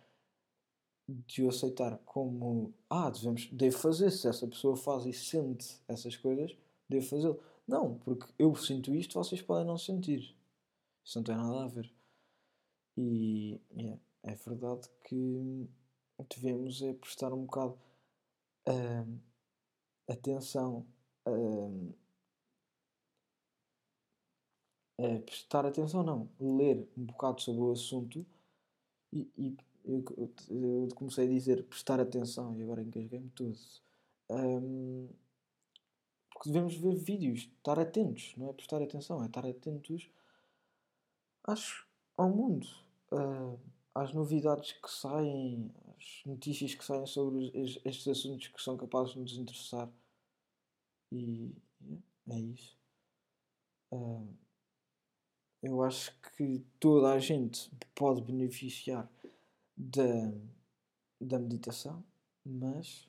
de 1.09 1.42
o 1.42 1.49
aceitar 1.49 1.99
como 2.05 2.75
ah, 2.90 3.09
devemos, 3.09 3.47
devo 3.51 3.79
fazer, 3.79 4.11
se 4.11 4.29
essa 4.29 4.47
pessoa 4.47 4.77
faz 4.77 5.07
e 5.07 5.12
sente 5.12 5.81
essas 5.88 6.16
coisas, 6.16 6.55
devo 6.88 7.07
fazê-lo. 7.07 7.40
Não, 7.66 7.99
porque 7.99 8.27
eu 8.38 8.55
sinto 8.55 8.94
isto, 8.94 9.14
vocês 9.14 9.40
podem 9.40 9.66
não 9.66 9.79
sentir. 9.79 10.37
Isso 11.05 11.18
não 11.18 11.25
tem 11.25 11.37
nada 11.37 11.64
a 11.64 11.68
ver. 11.68 11.90
E 12.97 13.61
yeah, 13.75 14.01
é 14.23 14.35
verdade 14.35 14.88
que 15.05 15.68
devemos 16.29 16.83
é 16.83 16.92
prestar 16.94 17.33
um 17.33 17.44
bocado 17.44 17.79
uh, 18.68 19.21
atenção 20.09 20.87
uh, 21.27 21.94
uh, 25.01 25.21
prestar 25.25 25.64
atenção 25.64 26.03
não, 26.03 26.29
ler 26.40 26.88
um 26.97 27.05
bocado 27.05 27.40
sobre 27.40 27.62
o 27.62 27.71
assunto 27.71 28.27
e, 29.12 29.31
e 29.37 29.57
eu, 29.88 30.05
eu, 30.51 30.88
comecei 30.94 31.24
a 31.24 31.29
dizer 31.29 31.64
prestar 31.64 31.98
atenção 31.98 32.55
e 32.57 32.62
agora 32.62 32.83
engasguei-me 32.83 33.31
tudo. 33.31 33.59
Um, 34.31 35.09
porque 36.31 36.51
devemos 36.51 36.77
ver 36.77 36.94
vídeos, 36.94 37.51
estar 37.57 37.79
atentos, 37.81 38.35
não 38.37 38.51
é 38.51 38.53
prestar 38.53 38.83
atenção, 38.83 39.22
é 39.22 39.27
estar 39.27 39.46
atentos 39.46 40.11
acho, 41.48 41.87
ao 42.16 42.29
mundo, 42.29 42.66
uh, 43.12 43.59
às 43.94 44.12
novidades 44.12 44.72
que 44.72 44.90
saem, 44.90 45.70
às 45.96 46.22
notícias 46.27 46.74
que 46.74 46.85
saem 46.85 47.07
sobre 47.07 47.51
estes 47.85 48.07
assuntos 48.07 48.48
que 48.48 48.62
são 48.62 48.77
capazes 48.77 49.14
de 49.14 49.20
nos 49.20 49.38
interessar. 49.38 49.90
E 51.11 51.51
é 52.29 52.38
isso. 52.38 52.77
Uh, 53.90 54.29
eu 55.62 55.83
acho 55.83 56.14
que 56.37 56.64
toda 56.79 57.12
a 57.12 57.18
gente 57.18 57.70
pode 57.94 58.20
beneficiar 58.22 59.11
da, 59.79 60.33
da 61.21 61.38
meditação, 61.38 62.05
mas 62.45 63.09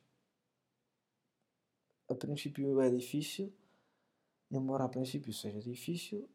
a 2.07 2.13
princípio 2.13 2.79
é 2.79 2.89
difícil, 2.89 3.51
embora 4.51 4.83
a 4.83 4.89
princípio 4.89 5.33
seja 5.33 5.59
difícil, 5.59 6.29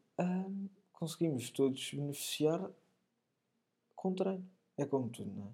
conseguimos 0.91 1.49
todos 1.49 1.93
beneficiar 1.93 2.69
com 3.95 4.13
treino. 4.13 4.49
É 4.77 4.85
como 4.85 5.09
tudo, 5.09 5.31
não 5.31 5.47
é? 5.47 5.51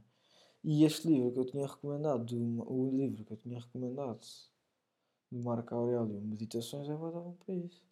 E 0.64 0.84
este 0.84 1.08
livro 1.08 1.32
que 1.32 1.40
eu 1.40 1.46
tinha 1.46 1.68
recomendado, 1.68 2.24
do, 2.24 2.72
o 2.72 2.96
livro 2.96 3.24
que 3.24 3.34
eu 3.34 3.38
tinha 3.38 3.60
recomendado 3.60 4.20
do 5.32 5.40
Marco 5.44 5.74
Aurélio, 5.74 6.22
Meditações, 6.22 6.88
é 6.90 6.96
bom 6.96 7.36
para 7.46 7.56
isso. 7.56 7.84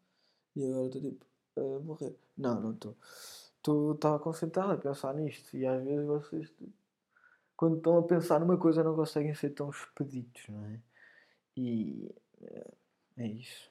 E 0.55 0.63
agora 0.65 0.85
estou 0.87 1.01
tipo 1.01 1.25
a 1.55 1.79
morrer. 1.79 2.15
Não, 2.37 2.61
não 2.61 2.71
estou. 2.71 2.95
Estava 3.93 4.19
concentrado 4.19 4.71
a 4.73 4.77
pensar 4.77 5.13
nisto 5.15 5.55
e 5.57 5.65
às 5.65 5.83
vezes 5.83 6.05
vocês 6.05 6.49
tipo, 6.51 6.78
quando 7.59 7.75
estão 7.75 7.97
a 7.97 8.03
pensar 8.03 8.39
numa 8.39 8.57
coisa 8.57 8.81
não 8.81 8.95
conseguem 8.95 9.35
ser 9.35 9.49
tão 9.49 9.69
expeditos, 9.69 10.47
não 10.47 10.65
é? 10.65 10.79
E 11.57 12.09
eh, 12.41 12.73
é 13.17 13.27
isso. 13.27 13.69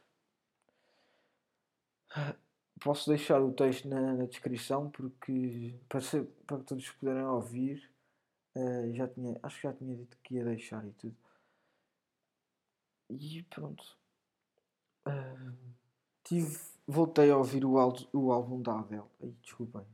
Posso 2.83 3.09
deixar 3.09 3.41
o 3.41 3.51
texto 3.51 3.89
na, 3.89 4.13
na 4.13 4.27
descrição 4.27 4.91
porque 4.91 5.75
para, 5.89 6.03
ser, 6.03 6.27
para 6.47 6.59
todos 6.59 6.91
poderem 6.91 7.25
ouvir 7.25 7.91
uh, 8.55 8.93
já 8.93 9.09
tinha, 9.09 9.41
acho 9.43 9.57
que 9.57 9.63
já 9.63 9.73
tinha 9.73 9.97
dito 9.97 10.19
que 10.23 10.35
ia 10.35 10.45
deixar 10.45 10.85
e 10.87 10.93
tudo. 10.93 11.17
E 13.09 13.43
pronto. 13.45 13.97
Uh, 15.07 15.57
tive, 16.25 16.61
voltei 16.87 17.31
a 17.31 17.39
ouvir 17.39 17.65
o, 17.65 17.77
o 18.13 18.33
álbum 18.33 18.61
da 18.61 18.81
Adele. 18.81 19.09
Ai, 19.23 19.35
desculpem. 19.43 19.87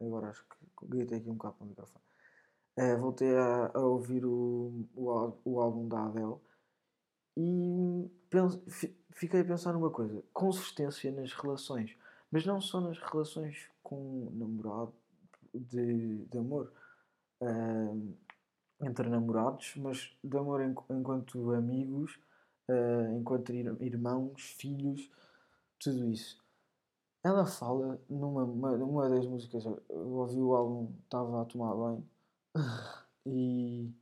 Agora 0.00 0.30
acho 0.30 0.44
que 0.44 0.86
gritei 0.88 1.18
aqui 1.18 1.30
um 1.30 1.34
bocado 1.34 1.54
para 1.54 1.64
o 1.64 1.68
microfone. 1.68 2.07
Uh, 2.78 2.96
voltei 2.96 3.36
a, 3.36 3.72
a, 3.74 3.80
ouvir 3.80 4.24
o, 4.24 4.86
o, 4.94 5.32
o, 5.44 5.60
álbum 5.60 5.88
da 5.88 6.04
Adele 6.04 6.36
e 7.36 8.08
penso, 8.30 8.62
fiquei 9.10 9.40
a 9.40 9.44
pensar 9.44 9.72
numa 9.72 9.90
coisa: 9.90 10.22
consistência 10.32 11.10
nas 11.10 11.32
relações, 11.32 11.96
mas 12.30 12.46
não 12.46 12.60
só 12.60 12.80
nas 12.80 12.96
relações 13.00 13.68
com 13.82 14.30
namorado 14.32 14.94
de, 15.52 16.24
de 16.26 16.38
amor 16.38 16.72
uh, 17.42 18.16
entre 18.80 19.08
namorados, 19.08 19.74
mas 19.74 20.16
de 20.22 20.36
amor 20.36 20.60
enquanto 20.62 21.50
amigos, 21.54 22.16
uh, 22.70 23.18
enquanto 23.18 23.52
irmãos, 23.52 24.54
filhos, 24.56 25.10
tudo 25.80 26.06
isso. 26.06 26.40
Ela 27.24 27.44
fala 27.44 28.00
numa, 28.08 28.46
numa 28.46 29.08
das 29.08 29.26
músicas, 29.26 29.64
eu 29.64 30.12
ouvi 30.12 30.40
o 30.40 30.54
álbum, 30.54 30.92
estava 31.02 31.42
a 31.42 31.44
tomar 31.44 31.74
banho 31.74 32.06
e 33.26 33.92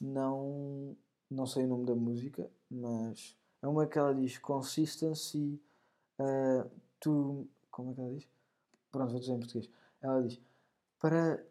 não, 0.00 0.96
não 1.30 1.46
sei 1.46 1.64
o 1.64 1.68
nome 1.68 1.86
da 1.86 1.94
música, 1.94 2.50
mas 2.70 3.36
é 3.60 3.68
uma 3.68 3.86
que 3.86 3.98
ela 3.98 4.14
diz 4.14 4.38
Consistency 4.38 5.60
uh, 6.18 6.70
to. 7.00 7.48
Como 7.70 7.90
é 7.90 7.94
que 7.94 8.00
ela 8.00 8.12
diz? 8.12 8.28
Pronto, 8.90 9.10
vou 9.10 9.20
dizer 9.20 9.32
em 9.32 9.38
português. 9.38 9.70
Ela 10.00 10.22
diz 10.22 10.40
para 11.02 11.44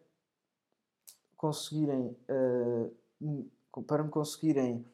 conseguirem 1.36 2.16
uh, 2.30 3.82
para 3.86 4.02
me 4.02 4.10
conseguirem 4.10 4.84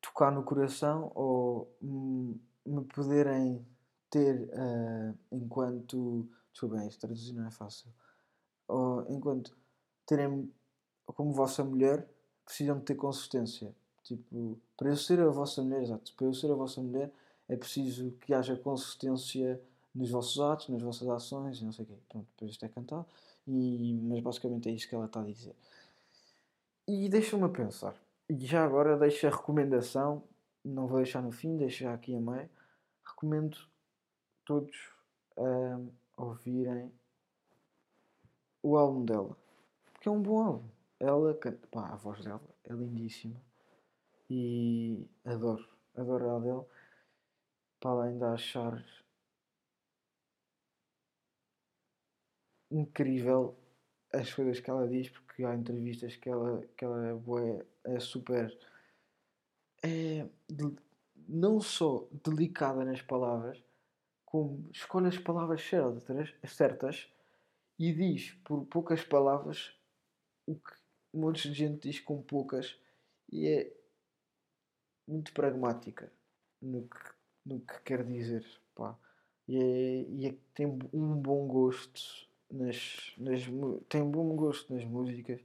tocar 0.00 0.30
no 0.30 0.42
coração 0.42 1.10
ou 1.14 1.74
me 1.80 2.84
poderem 2.94 3.66
ter 4.10 4.50
uh, 4.50 5.18
enquanto 5.32 6.28
desculpa 6.52 6.84
isto 6.84 7.00
traduzir 7.00 7.32
não 7.32 7.46
é 7.46 7.50
fácil 7.50 7.90
ou 8.66 9.06
enquanto 9.10 9.56
terem 10.04 10.52
como 11.12 11.32
vossa 11.32 11.64
mulher, 11.64 12.06
precisam 12.44 12.78
de 12.78 12.84
ter 12.84 12.94
consistência. 12.94 13.74
Tipo, 14.02 14.58
para 14.76 14.88
eu 14.88 14.96
ser 14.96 15.20
a 15.20 15.28
vossa 15.28 15.62
mulher, 15.62 15.82
exato, 15.82 16.12
para 16.14 16.26
eu 16.26 16.34
ser 16.34 16.50
a 16.50 16.54
vossa 16.54 16.80
mulher 16.80 17.12
é 17.48 17.56
preciso 17.56 18.10
que 18.20 18.32
haja 18.32 18.56
consistência 18.56 19.60
nos 19.94 20.10
vossos 20.10 20.40
atos, 20.40 20.68
nas 20.68 20.82
vossas 20.82 21.08
ações, 21.08 21.60
não 21.62 21.72
sei 21.72 21.84
o 21.84 21.88
quê. 21.88 21.94
Pronto, 22.08 22.26
depois 22.32 22.50
isto 22.52 22.64
é 22.64 22.68
cantado, 22.68 23.06
e, 23.46 23.94
mas 24.02 24.20
basicamente 24.20 24.68
é 24.68 24.72
isto 24.72 24.88
que 24.88 24.94
ela 24.94 25.06
está 25.06 25.20
a 25.20 25.24
dizer. 25.24 25.54
E 26.86 27.08
deixa-me 27.08 27.44
a 27.44 27.48
pensar. 27.48 27.94
E 28.28 28.46
já 28.46 28.64
agora 28.64 28.96
deixo 28.96 29.26
a 29.26 29.30
recomendação, 29.30 30.22
não 30.64 30.86
vou 30.86 30.98
deixar 30.98 31.22
no 31.22 31.32
fim, 31.32 31.56
deixo 31.56 31.84
já 31.84 31.94
aqui 31.94 32.14
a 32.14 32.20
meio. 32.20 32.48
Recomendo 33.04 33.58
todos 34.44 34.76
a 35.36 36.22
ouvirem 36.22 36.92
o 38.62 38.76
álbum 38.76 39.04
dela. 39.04 39.36
Porque 39.92 40.08
é 40.08 40.12
um 40.12 40.20
bom 40.20 40.38
álbum. 40.40 40.77
Ela 41.00 41.34
pá, 41.70 41.90
a 41.92 41.96
voz 41.96 42.24
dela 42.24 42.42
é 42.64 42.72
lindíssima. 42.72 43.40
E 44.28 45.06
adoro, 45.24 45.66
adoro 45.96 46.30
a 46.30 46.36
Adele. 46.36 46.66
Para 47.80 47.90
além 47.90 48.18
de 48.18 48.24
achar 48.24 48.84
incrível 52.70 53.56
as 54.12 54.32
coisas 54.34 54.60
que 54.60 54.70
ela 54.70 54.88
diz, 54.88 55.08
porque 55.10 55.44
há 55.44 55.54
entrevistas 55.54 56.16
que 56.16 56.28
ela, 56.28 56.62
que 56.76 56.84
ela 56.84 57.06
é, 57.06 57.14
bué, 57.14 57.64
é 57.84 58.00
super. 58.00 58.56
É 59.82 60.26
de, 60.48 60.76
não 61.28 61.60
só 61.60 62.08
delicada 62.24 62.84
nas 62.84 63.02
palavras, 63.02 63.62
como 64.24 64.68
escolhe 64.72 65.08
as 65.08 65.18
palavras 65.18 65.62
certas, 65.62 66.34
certas 66.46 67.08
e 67.78 67.92
diz 67.92 68.32
por 68.44 68.66
poucas 68.66 69.04
palavras 69.04 69.74
o 70.46 70.56
que 70.56 70.87
um 71.18 71.22
monte 71.22 71.48
de 71.48 71.54
gente 71.54 71.88
diz 71.88 72.00
com 72.00 72.22
poucas 72.22 72.78
e 73.30 73.46
é 73.46 73.72
muito 75.06 75.32
pragmática 75.32 76.12
no 76.62 76.82
que, 76.82 76.98
no 77.44 77.60
que 77.60 77.80
quer 77.82 78.04
dizer. 78.04 78.46
Pá. 78.74 78.96
E, 79.48 79.56
é, 79.56 80.02
e 80.08 80.26
é, 80.28 80.34
tem 80.54 80.66
um 80.66 81.16
bom 81.16 81.48
gosto 81.48 82.28
nas, 82.50 83.12
nas 83.18 83.42
tem 83.88 84.00
um 84.00 84.10
bom 84.10 84.36
gosto 84.36 84.72
nas 84.72 84.84
músicas, 84.84 85.40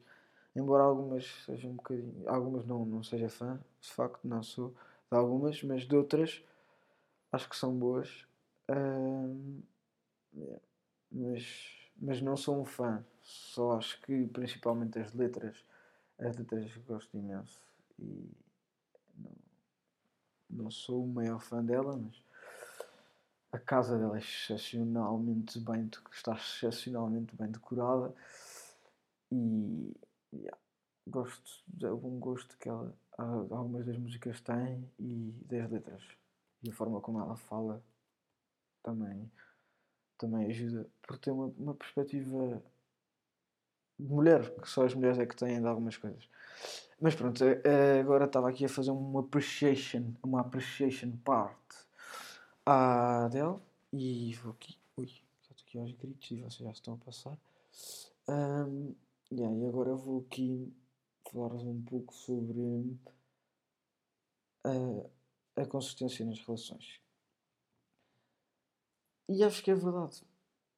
embora 0.55 0.83
algumas 0.83 1.25
sejam 1.45 1.71
um 1.71 1.75
bocadinho. 1.75 2.29
Algumas 2.29 2.65
não, 2.65 2.85
não 2.85 3.03
seja 3.03 3.29
fã, 3.29 3.59
de 3.81 3.91
facto 3.91 4.27
não 4.27 4.43
sou 4.43 4.75
de 5.11 5.17
algumas, 5.17 5.61
mas 5.63 5.87
de 5.87 5.95
outras 5.95 6.43
acho 7.31 7.49
que 7.49 7.57
são 7.57 7.75
boas. 7.77 8.27
mas, 11.11 11.82
mas 11.97 12.21
não 12.21 12.35
sou 12.35 12.61
um 12.61 12.65
fã, 12.65 13.03
só 13.21 13.77
acho 13.77 14.01
que 14.01 14.27
principalmente 14.27 14.99
as 14.99 15.13
letras, 15.13 15.63
as 16.19 16.35
letras 16.37 16.75
gosto 16.87 17.17
imenso. 17.17 17.61
E 17.99 18.29
não, 19.17 19.31
não 20.49 20.71
sou 20.71 21.03
o 21.03 21.07
maior 21.07 21.39
fã 21.39 21.63
dela, 21.63 21.95
mas 21.97 22.21
a 23.51 23.59
casa 23.59 23.97
dela 23.97 24.17
é 24.17 24.19
excepcionalmente 24.19 25.59
bem, 25.59 25.89
está 26.11 26.33
excepcionalmente 26.33 27.35
bem 27.35 27.51
decorada. 27.51 28.13
E 29.31 29.95
yeah, 30.33 30.57
gosto, 31.07 31.63
é 31.81 31.91
o 31.91 31.97
bom 31.97 32.19
gosto 32.19 32.57
que 32.57 32.67
ela, 32.67 32.93
algumas 33.17 33.85
das 33.85 33.97
músicas 33.97 34.41
têm 34.41 34.89
e 34.99 35.33
das 35.45 35.69
letras. 35.69 36.03
E 36.63 36.69
a 36.69 36.73
forma 36.73 36.99
como 36.99 37.19
ela 37.19 37.35
fala 37.35 37.83
também, 38.81 39.31
também 40.23 40.47
ajuda 40.47 40.89
por 41.01 41.17
ter 41.17 41.31
uma, 41.31 41.47
uma 41.57 41.73
perspectiva 41.73 42.63
de 43.99 44.07
mulher, 44.07 44.49
que 44.55 44.69
só 44.69 44.85
as 44.85 44.93
mulheres 44.93 45.19
é 45.19 45.25
que 45.25 45.35
têm 45.35 45.59
de 45.59 45.67
algumas 45.67 45.97
coisas. 45.97 46.29
Mas 46.99 47.13
pronto, 47.13 47.43
eh, 47.43 47.99
agora 47.99 48.23
estava 48.23 48.49
aqui 48.49 48.63
a 48.63 48.69
fazer 48.69 48.91
uma 48.91 49.19
appreciation, 49.19 50.13
uma 50.23 50.39
appreciation 50.39 51.11
part 51.25 51.59
à 52.65 53.25
Adele 53.25 53.59
e 53.91 54.33
vou 54.35 54.53
aqui. 54.53 54.77
Ui, 54.95 55.07
já 55.07 55.51
estou 55.51 55.65
aqui 55.67 55.77
aos 55.79 55.91
gritos 55.91 56.31
e 56.31 56.41
vocês 56.41 56.59
já 56.59 56.71
estão 56.71 56.93
a 56.93 56.97
passar. 56.97 57.37
Um, 58.29 58.95
yeah, 59.29 59.53
e 59.57 59.67
agora 59.67 59.93
vou 59.93 60.21
aqui 60.21 60.71
falar-vos 61.29 61.63
um 61.63 61.81
pouco 61.81 62.13
sobre 62.13 62.97
a, 64.63 65.61
a 65.61 65.65
consistência 65.65 66.25
nas 66.25 66.39
relações. 66.39 67.02
E 69.29 69.43
acho 69.43 69.63
que 69.63 69.71
é 69.71 69.75
verdade. 69.75 70.23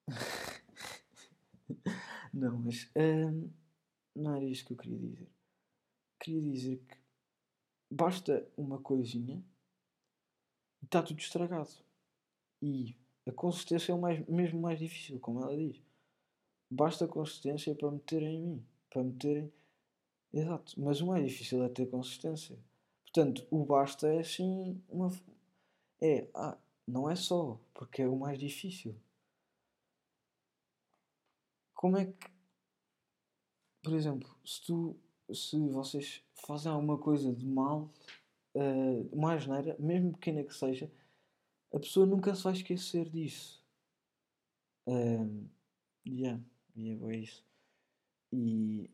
não, 2.34 2.58
mas 2.60 2.90
um, 2.96 3.50
não 4.16 4.36
era 4.36 4.46
isto 4.46 4.68
que 4.68 4.74
eu 4.74 4.78
queria 4.78 5.00
dizer. 5.00 5.28
Queria 6.20 6.42
dizer 6.42 6.78
que 6.88 6.98
basta 7.90 8.48
uma 8.58 8.80
coisinha 8.80 9.44
está 10.86 11.04
tudo 11.04 11.20
estragado. 11.20 11.70
E 12.62 12.96
a 13.28 13.32
consistência 13.32 13.92
é 13.92 13.96
o 13.96 14.00
mais, 14.00 14.26
mesmo 14.28 14.62
mais 14.62 14.80
difícil, 14.80 15.20
como 15.20 15.42
ela 15.42 15.56
diz. 15.56 15.82
Basta 16.70 17.08
consistência 17.08 17.76
para 17.76 17.92
meterem 17.92 18.36
em 18.36 18.42
mim. 18.42 18.66
Para 18.90 19.04
meterem. 19.04 19.52
Exato. 20.34 20.80
Mas 20.80 21.02
o 21.02 21.08
mais 21.08 21.26
difícil 21.26 21.64
é 21.64 21.70
ter 21.70 21.88
consistência. 21.88 22.58
Portanto, 23.04 23.46
o 23.52 23.66
basta 23.66 24.08
é 24.08 24.20
assim 24.20 24.82
uma. 24.90 25.12
É. 26.02 26.28
Ah, 26.34 26.58
não 26.88 27.10
é 27.10 27.16
só, 27.16 27.60
porque 27.74 28.02
é 28.02 28.08
o 28.08 28.16
mais 28.18 28.40
difícil. 28.40 28.96
Como 31.74 31.98
é 31.98 32.06
que. 32.06 32.28
Por 33.84 33.94
exemplo, 33.94 34.30
se 34.46 34.62
tu. 34.66 34.98
Se 35.34 35.58
vocês 35.70 36.24
fazem 36.46 36.72
alguma 36.72 37.00
coisa 37.00 37.34
de 37.34 37.48
mal 37.48 37.92
uh, 38.54 39.10
uma 39.12 39.34
asneira, 39.34 39.76
mesmo 39.80 40.14
pequena 40.14 40.44
que 40.44 40.54
seja, 40.54 40.92
a 41.74 41.80
pessoa 41.80 42.06
nunca 42.06 42.36
se 42.36 42.44
vai 42.44 42.54
esquecer 42.54 43.10
disso. 43.10 43.64
Um, 44.88 45.48
yeah, 46.06 46.40
yeah, 46.78 47.12
é 47.12 47.18
isso. 47.18 47.44
E 48.32 48.90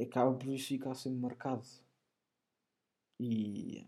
acaba 0.00 0.32
por 0.36 0.48
isso 0.48 0.68
ficar 0.68 0.94
sempre 0.94 1.18
marcado. 1.18 1.66
E. 3.18 3.84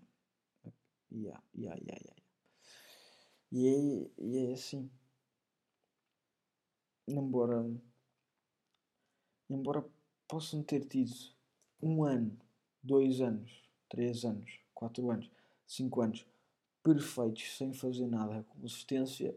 Yeah, 1.12 1.40
yeah, 1.54 1.76
yeah, 1.80 1.98
yeah. 2.04 2.15
E, 3.52 3.66
é, 3.68 4.10
e 4.18 4.38
é 4.50 4.52
assim. 4.52 4.90
Embora. 7.06 7.64
Embora 9.48 9.84
possam 10.28 10.62
ter 10.62 10.84
tido 10.84 11.14
um 11.80 12.02
ano, 12.02 12.36
dois 12.82 13.20
anos, 13.20 13.62
três 13.88 14.24
anos 14.24 14.66
4 14.76 15.10
anos, 15.10 15.30
5 15.66 16.02
anos 16.02 16.26
perfeitos 16.82 17.56
sem 17.56 17.72
fazer 17.72 18.06
nada, 18.06 18.44
consistência 18.44 19.34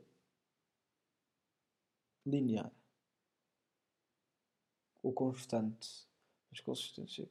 linear 2.25 2.71
ou 5.01 5.13
constante, 5.13 6.05
mas 6.51 6.59
consistência 6.59 7.27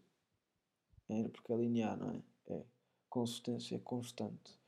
é 1.10 1.28
porque 1.28 1.52
é 1.52 1.56
linear, 1.56 1.96
não 1.98 2.10
é? 2.10 2.22
É 2.48 2.64
consistência 3.10 3.78
constante. 3.80 4.58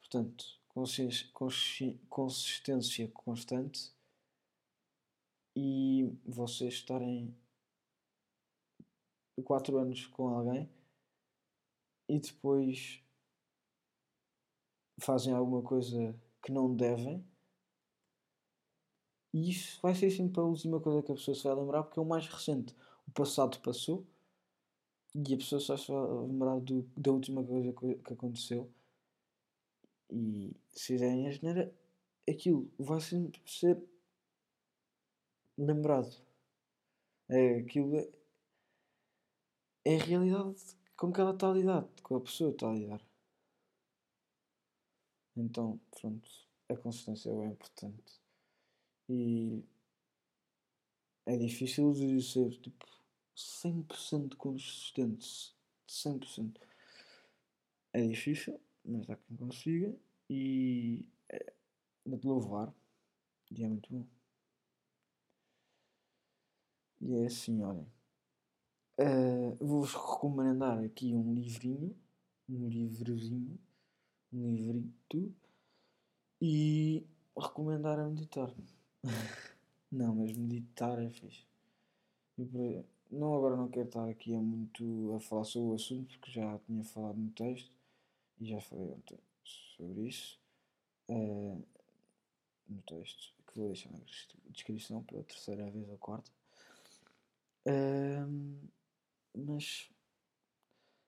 Portanto, 0.00 0.60
consistência 0.74 3.08
constante 3.12 3.92
e 5.54 6.10
vocês 6.24 6.74
estarem 6.74 7.36
4 9.44 9.76
anos 9.76 10.06
com 10.06 10.28
alguém 10.28 10.68
e 12.08 12.18
depois 12.18 13.02
fazem 15.00 15.32
alguma 15.32 15.62
coisa 15.62 16.14
que 16.42 16.52
não 16.52 16.74
devem. 16.74 17.24
E 19.32 19.50
isso 19.50 19.80
vai 19.80 19.94
ser 19.94 20.10
sempre 20.10 20.40
a 20.40 20.44
última 20.44 20.80
coisa 20.80 21.02
que 21.02 21.12
a 21.12 21.14
pessoa 21.14 21.34
se 21.34 21.44
vai 21.44 21.54
lembrar 21.54 21.82
porque 21.82 21.98
é 21.98 22.02
o 22.02 22.06
mais 22.06 22.26
recente. 22.26 22.74
O 23.06 23.10
passado 23.12 23.58
passou 23.60 24.06
e 25.14 25.34
a 25.34 25.36
pessoa 25.36 25.60
só 25.60 25.76
se 25.76 25.90
vai 25.90 26.26
lembrar 26.26 26.60
do, 26.60 26.82
da 26.96 27.10
última 27.10 27.44
coisa 27.44 27.72
que 27.72 28.12
aconteceu. 28.12 28.70
E 30.12 30.54
se 30.70 30.88
fizerem 30.88 31.26
a 31.26 31.30
geneira, 31.30 31.74
aquilo 32.28 32.70
vai 32.78 33.00
sempre 33.00 33.40
ser 33.46 33.82
lembrado. 35.56 36.14
É, 37.28 37.60
aquilo 37.60 37.96
é, 37.96 38.08
é 39.86 39.96
a 39.96 40.04
realidade 40.04 40.76
com 40.96 41.10
que 41.10 41.20
ela 41.20 41.32
está 41.32 41.50
a 41.50 41.54
lidar, 41.54 41.88
com 42.02 42.16
a 42.16 42.20
pessoa 42.20 42.50
está 42.50 42.70
a 42.70 42.74
lidar. 42.74 43.02
Então, 45.34 45.80
pronto, 45.90 46.30
a 46.68 46.76
consistência 46.76 47.30
é 47.30 47.46
importante. 47.46 48.20
E 49.08 49.64
é 51.24 51.36
difícil 51.36 51.92
de 51.92 52.22
ser 52.22 52.50
tipo 52.60 52.86
100% 53.36 54.36
consistente. 54.36 55.56
100%. 55.88 56.60
É 57.92 58.06
difícil, 58.06 58.60
mas 58.84 59.08
há 59.10 59.16
quem 59.16 59.36
consiga. 59.36 59.94
E 60.34 61.04
é 61.28 62.16
de 62.16 62.26
louvar. 62.26 62.72
E 63.50 63.62
é 63.62 63.68
muito 63.68 63.92
bom. 63.92 64.06
E 67.02 67.14
é 67.16 67.26
assim, 67.26 67.62
olhem. 67.62 67.86
Uh, 68.98 69.56
Vou-vos 69.60 69.92
recomendar 69.92 70.78
aqui 70.82 71.14
um 71.14 71.34
livrinho, 71.34 71.94
um 72.48 72.66
livrozinho, 72.66 73.58
um 74.32 74.48
livrito 74.48 75.34
e 76.40 77.06
recomendar 77.36 77.98
a 77.98 78.08
meditar. 78.08 78.54
Não, 79.92 80.14
mas 80.14 80.32
meditar 80.32 80.98
é 80.98 81.10
fixe. 81.10 81.46
não, 83.10 83.34
agora 83.36 83.56
não 83.56 83.68
quero 83.68 83.88
estar 83.88 84.08
aqui 84.08 84.34
a 84.34 84.40
muito 84.40 85.14
a 85.14 85.20
falar 85.20 85.44
sobre 85.44 85.72
o 85.72 85.74
assunto, 85.74 86.18
porque 86.18 86.32
já 86.32 86.58
tinha 86.60 86.82
falado 86.82 87.18
no 87.18 87.30
texto 87.32 87.76
e 88.40 88.46
já 88.46 88.58
falei 88.58 88.88
ontem 88.88 89.18
sobre 89.76 90.08
isso. 90.08 90.40
No 91.08 92.82
texto, 92.86 93.34
que 93.46 93.58
vou 93.58 93.68
deixar 93.68 93.90
na 93.90 93.98
descrição 94.50 95.02
pela 95.04 95.22
terceira 95.24 95.70
vez 95.70 95.88
ou 95.88 95.98
quarta. 95.98 96.30
Mas 99.34 99.90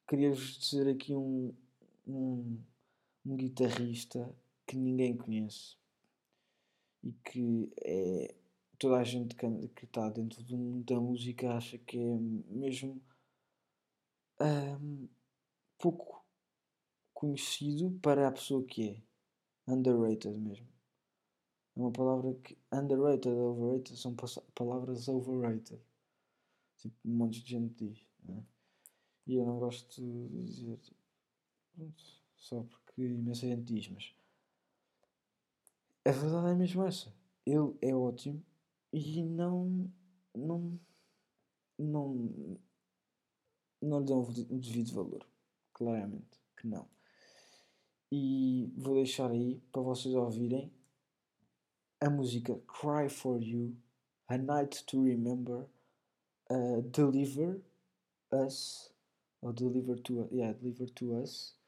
queria-vos 0.08 0.58
dizer 0.58 0.88
aqui 0.88 1.14
um, 1.14 1.54
um, 2.06 2.62
um 3.24 3.36
guitarrista 3.36 4.34
que 4.66 4.76
ninguém 4.76 5.16
conhece 5.16 5.76
e 7.02 7.12
que 7.12 7.70
é 7.82 8.34
toda 8.78 8.96
a 8.96 9.04
gente 9.04 9.34
que 9.34 9.84
está 9.84 10.08
dentro 10.08 10.42
do 10.42 10.56
mundo 10.56 10.84
da 10.84 11.00
música 11.00 11.54
acha 11.54 11.78
que 11.78 11.98
é 11.98 12.18
mesmo 12.48 13.00
um, 14.40 15.08
pouco 15.78 16.23
conhecido 17.24 17.90
para 18.02 18.28
a 18.28 18.32
pessoa 18.32 18.62
que 18.64 18.90
é. 18.90 19.02
Underrated 19.66 20.38
mesmo. 20.38 20.68
É 21.74 21.80
uma 21.80 21.90
palavra 21.90 22.34
que. 22.34 22.58
Underrated, 22.70 23.34
overrated 23.34 23.96
são 23.96 24.14
palavras 24.54 25.08
overrated. 25.08 25.80
Tipo, 26.76 26.96
um 27.04 27.16
monte 27.16 27.42
de 27.42 27.50
gente 27.50 27.74
diz. 27.74 28.06
Né? 28.22 28.44
E 29.26 29.36
eu 29.36 29.46
não 29.46 29.58
gosto 29.58 30.02
de 30.02 30.44
dizer. 30.44 30.78
Só 32.36 32.62
porque 32.62 33.02
imensa 33.02 33.46
gente 33.46 33.62
diz, 33.62 33.88
mas. 33.88 34.14
A 36.04 36.10
verdade 36.10 36.50
é 36.50 36.54
mesmo 36.54 36.84
essa. 36.84 37.12
Ele 37.46 37.74
é 37.80 37.94
ótimo 37.94 38.44
e 38.92 39.22
não. 39.22 39.90
Não. 40.34 40.78
Não. 41.78 42.58
Não 43.80 44.00
lhe 44.00 44.06
dão 44.06 44.20
o 44.20 44.58
devido 44.58 44.92
valor. 44.92 45.26
Claramente 45.72 46.38
que 46.56 46.66
não. 46.66 46.93
E 48.16 48.72
vou 48.76 48.94
deixar 48.94 49.28
aí 49.32 49.60
para 49.72 49.82
vocês 49.82 50.14
ouvirem 50.14 50.72
a 52.00 52.08
música 52.08 52.54
Cry 52.68 53.08
for 53.08 53.42
You, 53.42 53.76
A 54.28 54.38
Night 54.38 54.84
to 54.84 55.02
Remember, 55.02 55.66
uh, 56.48 56.80
Deliver 56.82 57.60
Us, 58.30 58.94
ou 59.42 59.52
Deliver 59.52 59.98
to, 59.98 60.28
yeah, 60.30 60.56
Deliver 60.56 60.88
to 60.90 61.20
Us, 61.20 61.58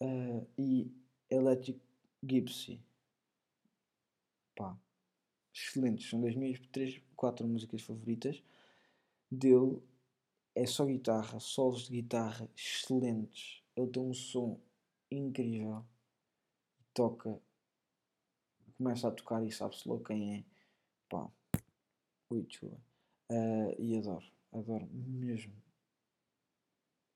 uh, 0.00 0.46
e 0.56 0.90
Electric 1.28 1.78
Gypsy. 2.24 2.82
Pá, 4.56 4.74
excelentes, 5.54 6.08
são 6.08 6.22
das 6.22 6.34
minhas 6.34 6.58
três, 6.72 7.02
quatro 7.14 7.46
músicas 7.46 7.82
favoritas 7.82 8.42
dele. 9.30 9.82
É 10.54 10.64
só 10.64 10.86
guitarra, 10.86 11.38
solos 11.38 11.82
de 11.82 12.00
guitarra 12.00 12.48
excelentes. 12.56 13.62
Ele 13.76 13.88
tem 13.88 14.02
um 14.02 14.14
som 14.14 14.58
incrível. 15.10 15.84
Toca, 16.94 17.40
começa 18.76 19.08
a 19.08 19.10
tocar 19.10 19.44
e 19.44 19.52
sabe-se 19.52 19.88
logo 19.88 20.04
quem 20.04 20.38
é. 20.38 20.44
Pá, 21.08 21.30
ui, 22.30 22.46
chuva. 22.48 22.80
Uh, 23.30 23.74
e 23.78 23.96
adoro, 23.96 24.26
adoro 24.52 24.88
mesmo. 24.92 25.52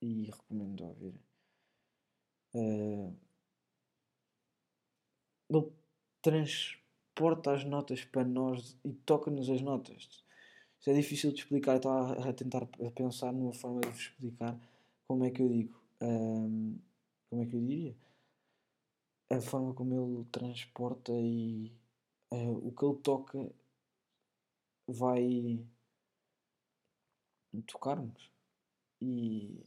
E 0.01 0.25
recomendo 0.25 0.85
ouvir. 0.85 1.21
Uh, 2.55 3.17
ele 5.51 5.73
transporta 6.23 7.53
as 7.53 7.65
notas 7.65 8.05
para 8.05 8.25
nós 8.25 8.79
e 8.85 8.93
toca-nos 8.93 9.51
as 9.51 9.61
notas. 9.61 10.25
Isso 10.81 10.91
é 10.91 10.95
difícil 10.95 11.33
de 11.33 11.41
explicar. 11.41 11.77
Estava 11.77 12.29
a 12.29 12.33
tentar 12.33 12.67
pensar 12.95 13.33
numa 13.33 13.55
forma 13.55 13.81
de 13.81 13.89
vos 13.89 14.01
explicar 14.01 14.59
como 15.07 15.25
é 15.25 15.31
que 15.31 15.43
eu 15.43 15.49
digo. 15.49 15.83
Um, 16.01 16.79
como 17.35 17.43
é 17.43 17.47
que 17.47 17.57
eu 17.57 17.61
diria? 17.61 17.97
A 19.29 19.41
forma 19.41 19.75
como 19.75 19.93
ele 19.93 20.25
transporta 20.27 21.11
e 21.13 21.73
uh, 22.31 22.69
o 22.69 22.71
que 22.71 22.85
ele 22.85 22.99
toca 22.99 23.53
vai 24.87 25.67
tocar-nos. 27.67 28.31
E 29.01 29.67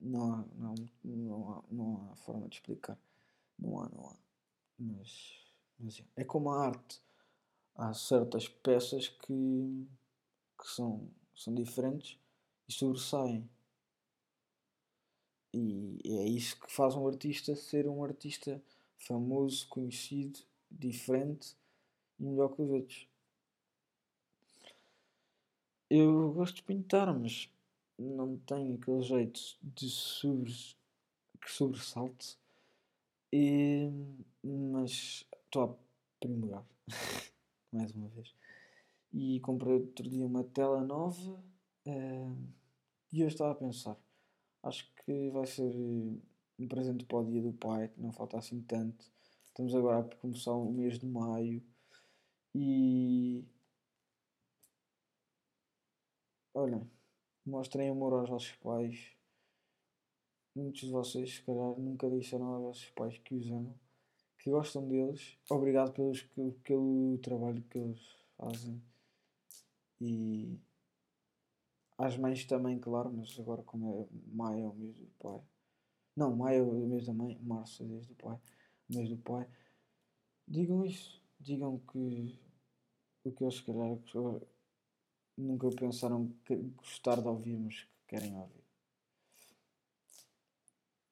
não 0.00 0.32
há, 0.32 0.44
não, 0.54 0.74
não, 1.04 1.50
há, 1.50 1.62
não 1.70 2.10
há 2.10 2.16
forma 2.16 2.48
de 2.48 2.56
explicar. 2.56 2.98
Não 3.58 3.78
há, 3.78 3.88
não 3.90 4.08
há. 4.08 4.16
Mas, 4.78 5.38
mas 5.78 6.02
é 6.16 6.24
como 6.24 6.50
a 6.50 6.66
arte. 6.66 7.02
Há 7.74 7.92
certas 7.92 8.48
peças 8.48 9.06
que, 9.06 9.86
que 10.58 10.66
são, 10.66 11.10
são 11.36 11.54
diferentes 11.54 12.18
e 12.66 12.72
sobressaem. 12.72 13.46
E 15.52 15.98
é 16.04 16.28
isso 16.28 16.58
que 16.60 16.70
faz 16.70 16.94
um 16.94 17.06
artista 17.06 17.56
ser 17.56 17.88
um 17.88 18.04
artista 18.04 18.62
famoso, 18.96 19.66
conhecido, 19.68 20.38
diferente 20.70 21.56
e 22.18 22.24
melhor 22.24 22.54
que 22.54 22.62
os 22.62 22.70
outros. 22.70 23.08
Eu 25.88 26.32
gosto 26.32 26.56
de 26.56 26.62
pintar, 26.62 27.12
mas 27.18 27.50
não 27.98 28.36
tenho 28.38 28.76
aquele 28.76 29.02
jeito 29.02 29.40
de 29.60 29.90
sobre, 29.90 30.52
que 31.40 31.50
sobressalte. 31.50 32.38
E, 33.32 33.90
mas 34.44 35.24
estou 35.44 35.62
a 35.62 35.74
aprimorar 36.16 36.64
mais 37.72 37.92
uma 37.92 38.08
vez. 38.08 38.32
E 39.12 39.40
comprei 39.40 39.74
outro 39.74 40.08
dia 40.08 40.24
uma 40.24 40.44
tela 40.44 40.80
nova 40.80 41.32
uh, 41.86 42.36
e 43.12 43.20
eu 43.20 43.26
estava 43.26 43.50
a 43.50 43.56
pensar 43.56 43.96
acho 44.62 44.84
que 44.94 44.99
vai 45.30 45.46
ser 45.46 45.70
eh, 45.70 46.18
um 46.58 46.68
presente 46.68 47.04
para 47.04 47.18
o 47.18 47.24
dia 47.24 47.42
do 47.42 47.52
pai, 47.52 47.88
que 47.88 48.00
não 48.00 48.12
falta 48.12 48.38
assim 48.38 48.62
tanto. 48.62 49.04
Estamos 49.46 49.74
agora 49.74 50.00
a 50.00 50.16
começar 50.16 50.52
o 50.52 50.70
mês 50.72 50.98
de 50.98 51.06
maio 51.06 51.62
e 52.54 53.44
olha, 56.54 56.86
mostrem 57.44 57.88
amor 57.90 58.12
aos 58.12 58.28
vossos 58.28 58.52
pais. 58.56 59.12
Muitos 60.54 60.82
de 60.82 60.90
vocês, 60.90 61.34
se 61.34 61.42
calhar, 61.42 61.78
nunca 61.78 62.10
disseram 62.10 62.46
aos 62.46 62.62
vossos 62.62 62.90
pais 62.90 63.18
que 63.18 63.34
os 63.34 63.46
amam, 63.50 63.74
que 64.38 64.50
gostam 64.50 64.86
deles. 64.88 65.36
Obrigado 65.48 65.92
pelos, 65.92 66.22
pelo 66.62 67.18
trabalho 67.18 67.62
que 67.70 67.78
eles 67.78 68.00
fazem. 68.36 68.82
E 70.00 70.58
às 72.00 72.16
mães 72.16 72.46
também, 72.46 72.78
claro, 72.78 73.12
mas 73.12 73.38
agora 73.38 73.62
como 73.62 74.08
é 74.10 74.34
maio 74.34 74.64
é 74.64 74.68
o 74.68 74.74
mês 74.74 74.96
do 74.96 75.06
pai. 75.18 75.40
Não, 76.16 76.34
maio 76.34 76.60
é 76.60 76.62
o 76.62 76.88
mês 76.88 77.06
da 77.06 77.12
mãe, 77.12 77.38
março 77.42 77.82
é 77.82 77.86
o 77.86 77.88
mês 77.90 78.06
do 78.06 78.14
pai. 78.14 78.40
O 78.88 78.94
mês 78.94 79.08
do 79.10 79.18
pai. 79.18 79.46
Digam 80.48 80.84
isso. 80.84 81.22
Digam 81.38 81.78
que 81.78 82.38
o 83.24 83.32
que 83.32 83.44
eles 83.44 83.56
se 83.56 83.64
calhar 83.64 83.98
nunca 85.36 85.68
pensaram 85.70 86.28
que 86.44 86.56
gostar 86.56 87.20
de 87.20 87.28
ouvir, 87.28 87.58
mas 87.58 87.82
que 87.82 87.88
querem 88.08 88.34
ouvir. 88.34 88.64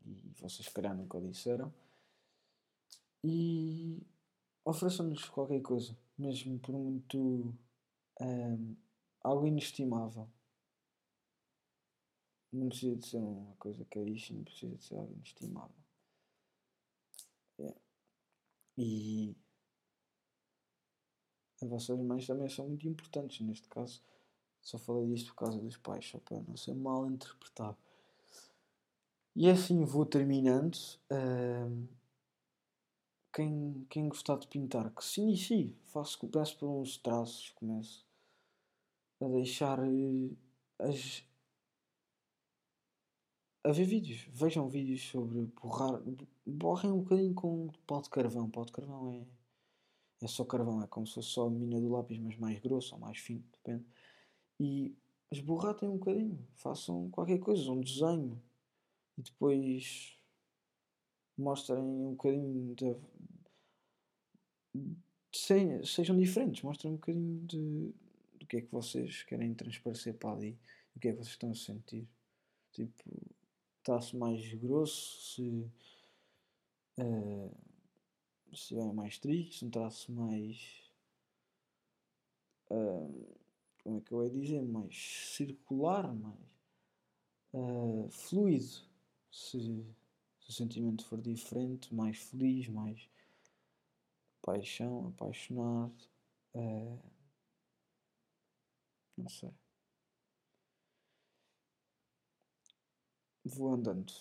E 0.06 0.32
vocês 0.40 0.66
se 0.66 0.72
calhar 0.72 0.96
nunca 0.96 1.20
disseram. 1.20 1.72
E 3.22 4.00
ofereçam-nos 4.64 5.28
qualquer 5.28 5.60
coisa, 5.60 5.96
mesmo 6.16 6.58
por 6.58 6.74
muito 6.74 7.54
um, 8.20 8.76
algo 9.22 9.46
inestimável 9.46 10.28
não 12.52 12.68
precisa 12.68 12.96
de 12.96 13.06
ser 13.06 13.18
uma 13.18 13.54
coisa 13.56 13.84
caríssima, 13.86 14.44
precisa 14.44 14.74
de 14.76 14.84
ser 14.84 14.96
algo 14.96 15.12
inestimável. 15.14 15.76
É. 17.60 17.74
E 18.76 19.36
as 21.60 21.68
vossas 21.68 21.98
mães 21.98 22.26
também 22.26 22.48
são 22.48 22.68
muito 22.68 22.88
importantes 22.88 23.40
neste 23.40 23.68
caso. 23.68 24.02
Só 24.62 24.78
falei 24.78 25.06
disto 25.06 25.28
por 25.34 25.44
causa 25.44 25.58
dos 25.58 25.76
pais, 25.76 26.06
só 26.06 26.18
para 26.18 26.40
não 26.40 26.56
ser 26.56 26.74
mal 26.74 27.10
interpretado. 27.10 27.76
E 29.34 29.48
assim 29.48 29.84
vou 29.84 30.04
terminando. 30.04 30.76
Uh, 31.10 31.88
quem, 33.32 33.86
quem 33.88 34.08
gostar 34.08 34.36
de 34.36 34.48
pintar, 34.48 34.92
que 34.92 35.04
se 35.04 35.20
inicie. 35.20 35.76
Faço, 35.84 36.26
peço 36.28 36.58
por 36.58 36.68
uns 36.68 36.96
traços, 36.96 37.50
começo 37.50 38.06
a 39.20 39.28
deixar 39.28 39.80
uh, 39.80 40.36
as, 40.78 41.24
a 43.68 43.72
ver 43.72 43.84
vídeos. 43.84 44.26
Vejam 44.32 44.68
vídeos 44.68 45.02
sobre 45.02 45.42
borrar. 45.60 46.00
Borrem 46.46 46.90
um 46.90 47.00
bocadinho 47.00 47.34
com 47.34 47.68
pau 47.86 48.00
de 48.00 48.08
carvão. 48.08 48.48
Pau 48.48 48.64
de 48.64 48.72
carvão 48.72 49.12
é, 49.12 50.24
é 50.24 50.26
só 50.26 50.44
carvão, 50.44 50.82
é 50.82 50.86
como 50.86 51.06
se 51.06 51.14
fosse 51.14 51.28
só 51.28 51.46
a 51.46 51.50
mina 51.50 51.78
do 51.78 51.90
lápis, 51.90 52.18
mas 52.18 52.36
mais 52.38 52.58
grosso 52.60 52.94
ou 52.94 53.00
mais 53.00 53.18
fino, 53.18 53.44
depende. 53.52 53.84
E 54.58 54.96
esborratem 55.30 55.88
um 55.88 55.98
bocadinho. 55.98 56.38
Façam 56.54 57.10
qualquer 57.10 57.38
coisa, 57.38 57.70
um 57.70 57.80
desenho. 57.80 58.42
E 59.18 59.22
depois 59.22 60.16
mostrem 61.36 61.82
um 61.82 62.12
bocadinho 62.12 62.74
de. 62.74 62.96
de 64.74 64.96
sejam 65.84 66.16
diferentes, 66.16 66.62
mostrem 66.62 66.92
um 66.92 66.96
bocadinho 66.96 67.46
de, 67.46 67.94
de 68.38 68.46
que 68.46 68.56
é 68.56 68.60
que 68.62 68.72
vocês 68.72 69.24
querem 69.24 69.52
transparecer 69.52 70.14
para 70.14 70.32
ali, 70.32 70.58
o 70.96 71.00
que 71.00 71.08
é 71.08 71.12
que 71.12 71.18
vocês 71.18 71.34
estão 71.34 71.50
a 71.50 71.54
sentir. 71.54 72.08
Tipo, 72.72 73.37
está-se 73.88 74.14
mais 74.16 74.54
grosso, 74.54 75.18
se, 75.32 75.72
uh, 77.00 77.56
se 78.54 78.78
é 78.78 78.92
mais 78.92 79.18
triste, 79.18 79.60
se 79.60 79.66
está-se 79.66 80.12
mais. 80.12 80.92
Uh, 82.70 83.38
como 83.82 83.96
é 83.96 84.00
que 84.02 84.12
eu 84.12 84.22
ia 84.24 84.30
dizer? 84.30 84.62
Mais 84.62 84.94
circular, 85.34 86.14
mais 86.14 86.38
uh, 87.54 88.10
fluido. 88.10 88.86
Se, 89.30 89.58
se 90.40 90.50
o 90.50 90.52
sentimento 90.52 91.06
for 91.06 91.20
diferente, 91.20 91.94
mais 91.94 92.18
feliz, 92.18 92.68
mais 92.68 93.08
paixão, 94.42 95.08
apaixonado. 95.08 96.08
Não 99.16 99.28
sei. 99.28 99.52
Vou 103.48 103.72
andando. 103.72 104.12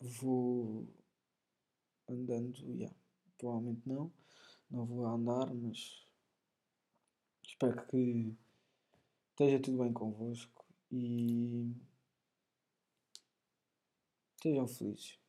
Vou 0.00 0.88
andando, 2.08 2.58
yeah. 2.72 2.94
provavelmente 3.36 3.88
não. 3.88 4.12
Não 4.68 4.84
vou 4.84 5.06
andar, 5.06 5.54
mas 5.54 6.04
espero 7.46 7.86
que 7.86 8.36
esteja 9.30 9.62
tudo 9.62 9.78
bem 9.78 9.92
convosco 9.92 10.64
e 10.90 11.72
sejam 14.42 14.66
felizes. 14.66 15.20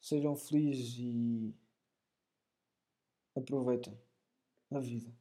Sejam 0.00 0.36
felizes 0.36 0.96
e 1.00 1.52
aproveitem 3.34 3.98
a 4.70 4.78
vida. 4.78 5.12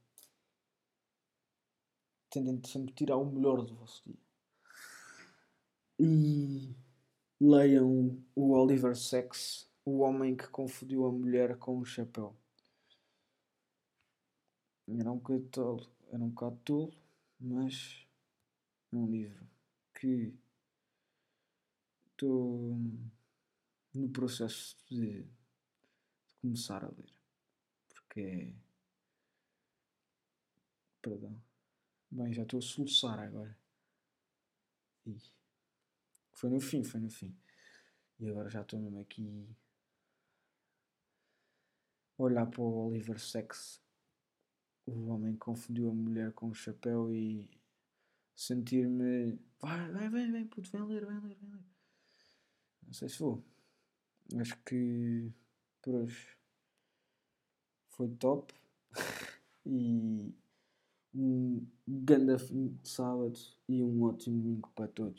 Tentem 2.29 2.61
sempre 2.71 2.93
tirar 2.93 3.17
o 3.17 3.25
melhor 3.25 3.65
do 3.65 3.73
vosso 3.75 4.03
dia. 4.05 4.24
E 5.99 6.75
leiam 7.39 8.21
o 8.35 8.51
Oliver 8.51 8.95
Sacks, 8.95 9.69
o 9.85 9.99
homem 9.99 10.35
que 10.35 10.47
confundiu 10.47 11.05
a 11.05 11.11
mulher 11.11 11.57
com 11.57 11.79
o 11.79 11.85
chapéu. 11.85 12.35
Era 14.87 15.11
um 15.11 15.17
bocado 15.17 15.47
tolo, 15.49 15.91
era 16.11 16.23
um 16.23 16.29
bocado 16.29 16.57
tolo, 16.63 16.93
mas 17.39 18.05
é 18.91 18.95
um 18.95 19.09
livro 19.09 19.47
que 19.93 20.33
estou 22.11 22.77
no 23.93 24.09
processo 24.09 24.77
de, 24.89 25.23
de 25.23 26.35
começar 26.41 26.83
a 26.83 26.87
ler. 26.87 27.13
Porque 27.89 28.21
é. 28.21 28.53
Perdão. 31.01 31.39
Bem, 32.09 32.33
já 32.33 32.43
estou 32.43 32.59
a 32.59 32.61
soluçar 32.61 33.19
agora. 33.19 33.55
E 35.05 35.17
foi 36.45 36.49
no 36.51 36.59
fim, 36.59 36.83
foi 36.83 36.99
no 36.99 37.09
fim. 37.09 37.35
E 38.19 38.29
agora 38.29 38.49
já 38.49 38.61
estou 38.61 38.79
mesmo 38.79 39.01
aqui 39.01 39.47
olhar 42.17 42.45
para 42.45 42.61
o 42.61 42.87
Oliver 42.87 43.19
Sacks, 43.19 43.81
o 44.85 45.07
homem 45.07 45.35
confundiu 45.35 45.89
a 45.89 45.93
mulher 45.93 46.31
com 46.33 46.49
o 46.49 46.53
chapéu 46.53 47.13
e 47.13 47.49
sentir-me. 48.35 49.39
Vai, 49.59 49.91
vai, 49.91 50.09
vem, 50.09 50.31
vem, 50.31 50.47
puto, 50.47 50.69
vem 50.71 50.83
ler, 50.83 51.05
vem 51.05 51.19
ler, 51.19 51.35
vem 51.35 51.49
ler. 51.49 51.65
Não 52.83 52.93
sei 52.93 53.09
se 53.09 53.19
vou. 53.19 53.43
Acho 54.39 54.55
que 54.63 55.33
por 55.81 55.95
hoje 55.95 56.37
foi 57.89 58.07
top. 58.17 58.53
e 59.65 60.31
um 61.15 61.65
grande 61.87 62.35
sábado 62.83 63.39
e 63.67 63.81
um 63.83 64.03
ótimo 64.03 64.41
domingo 64.41 64.69
para 64.75 64.87
todos. 64.89 65.13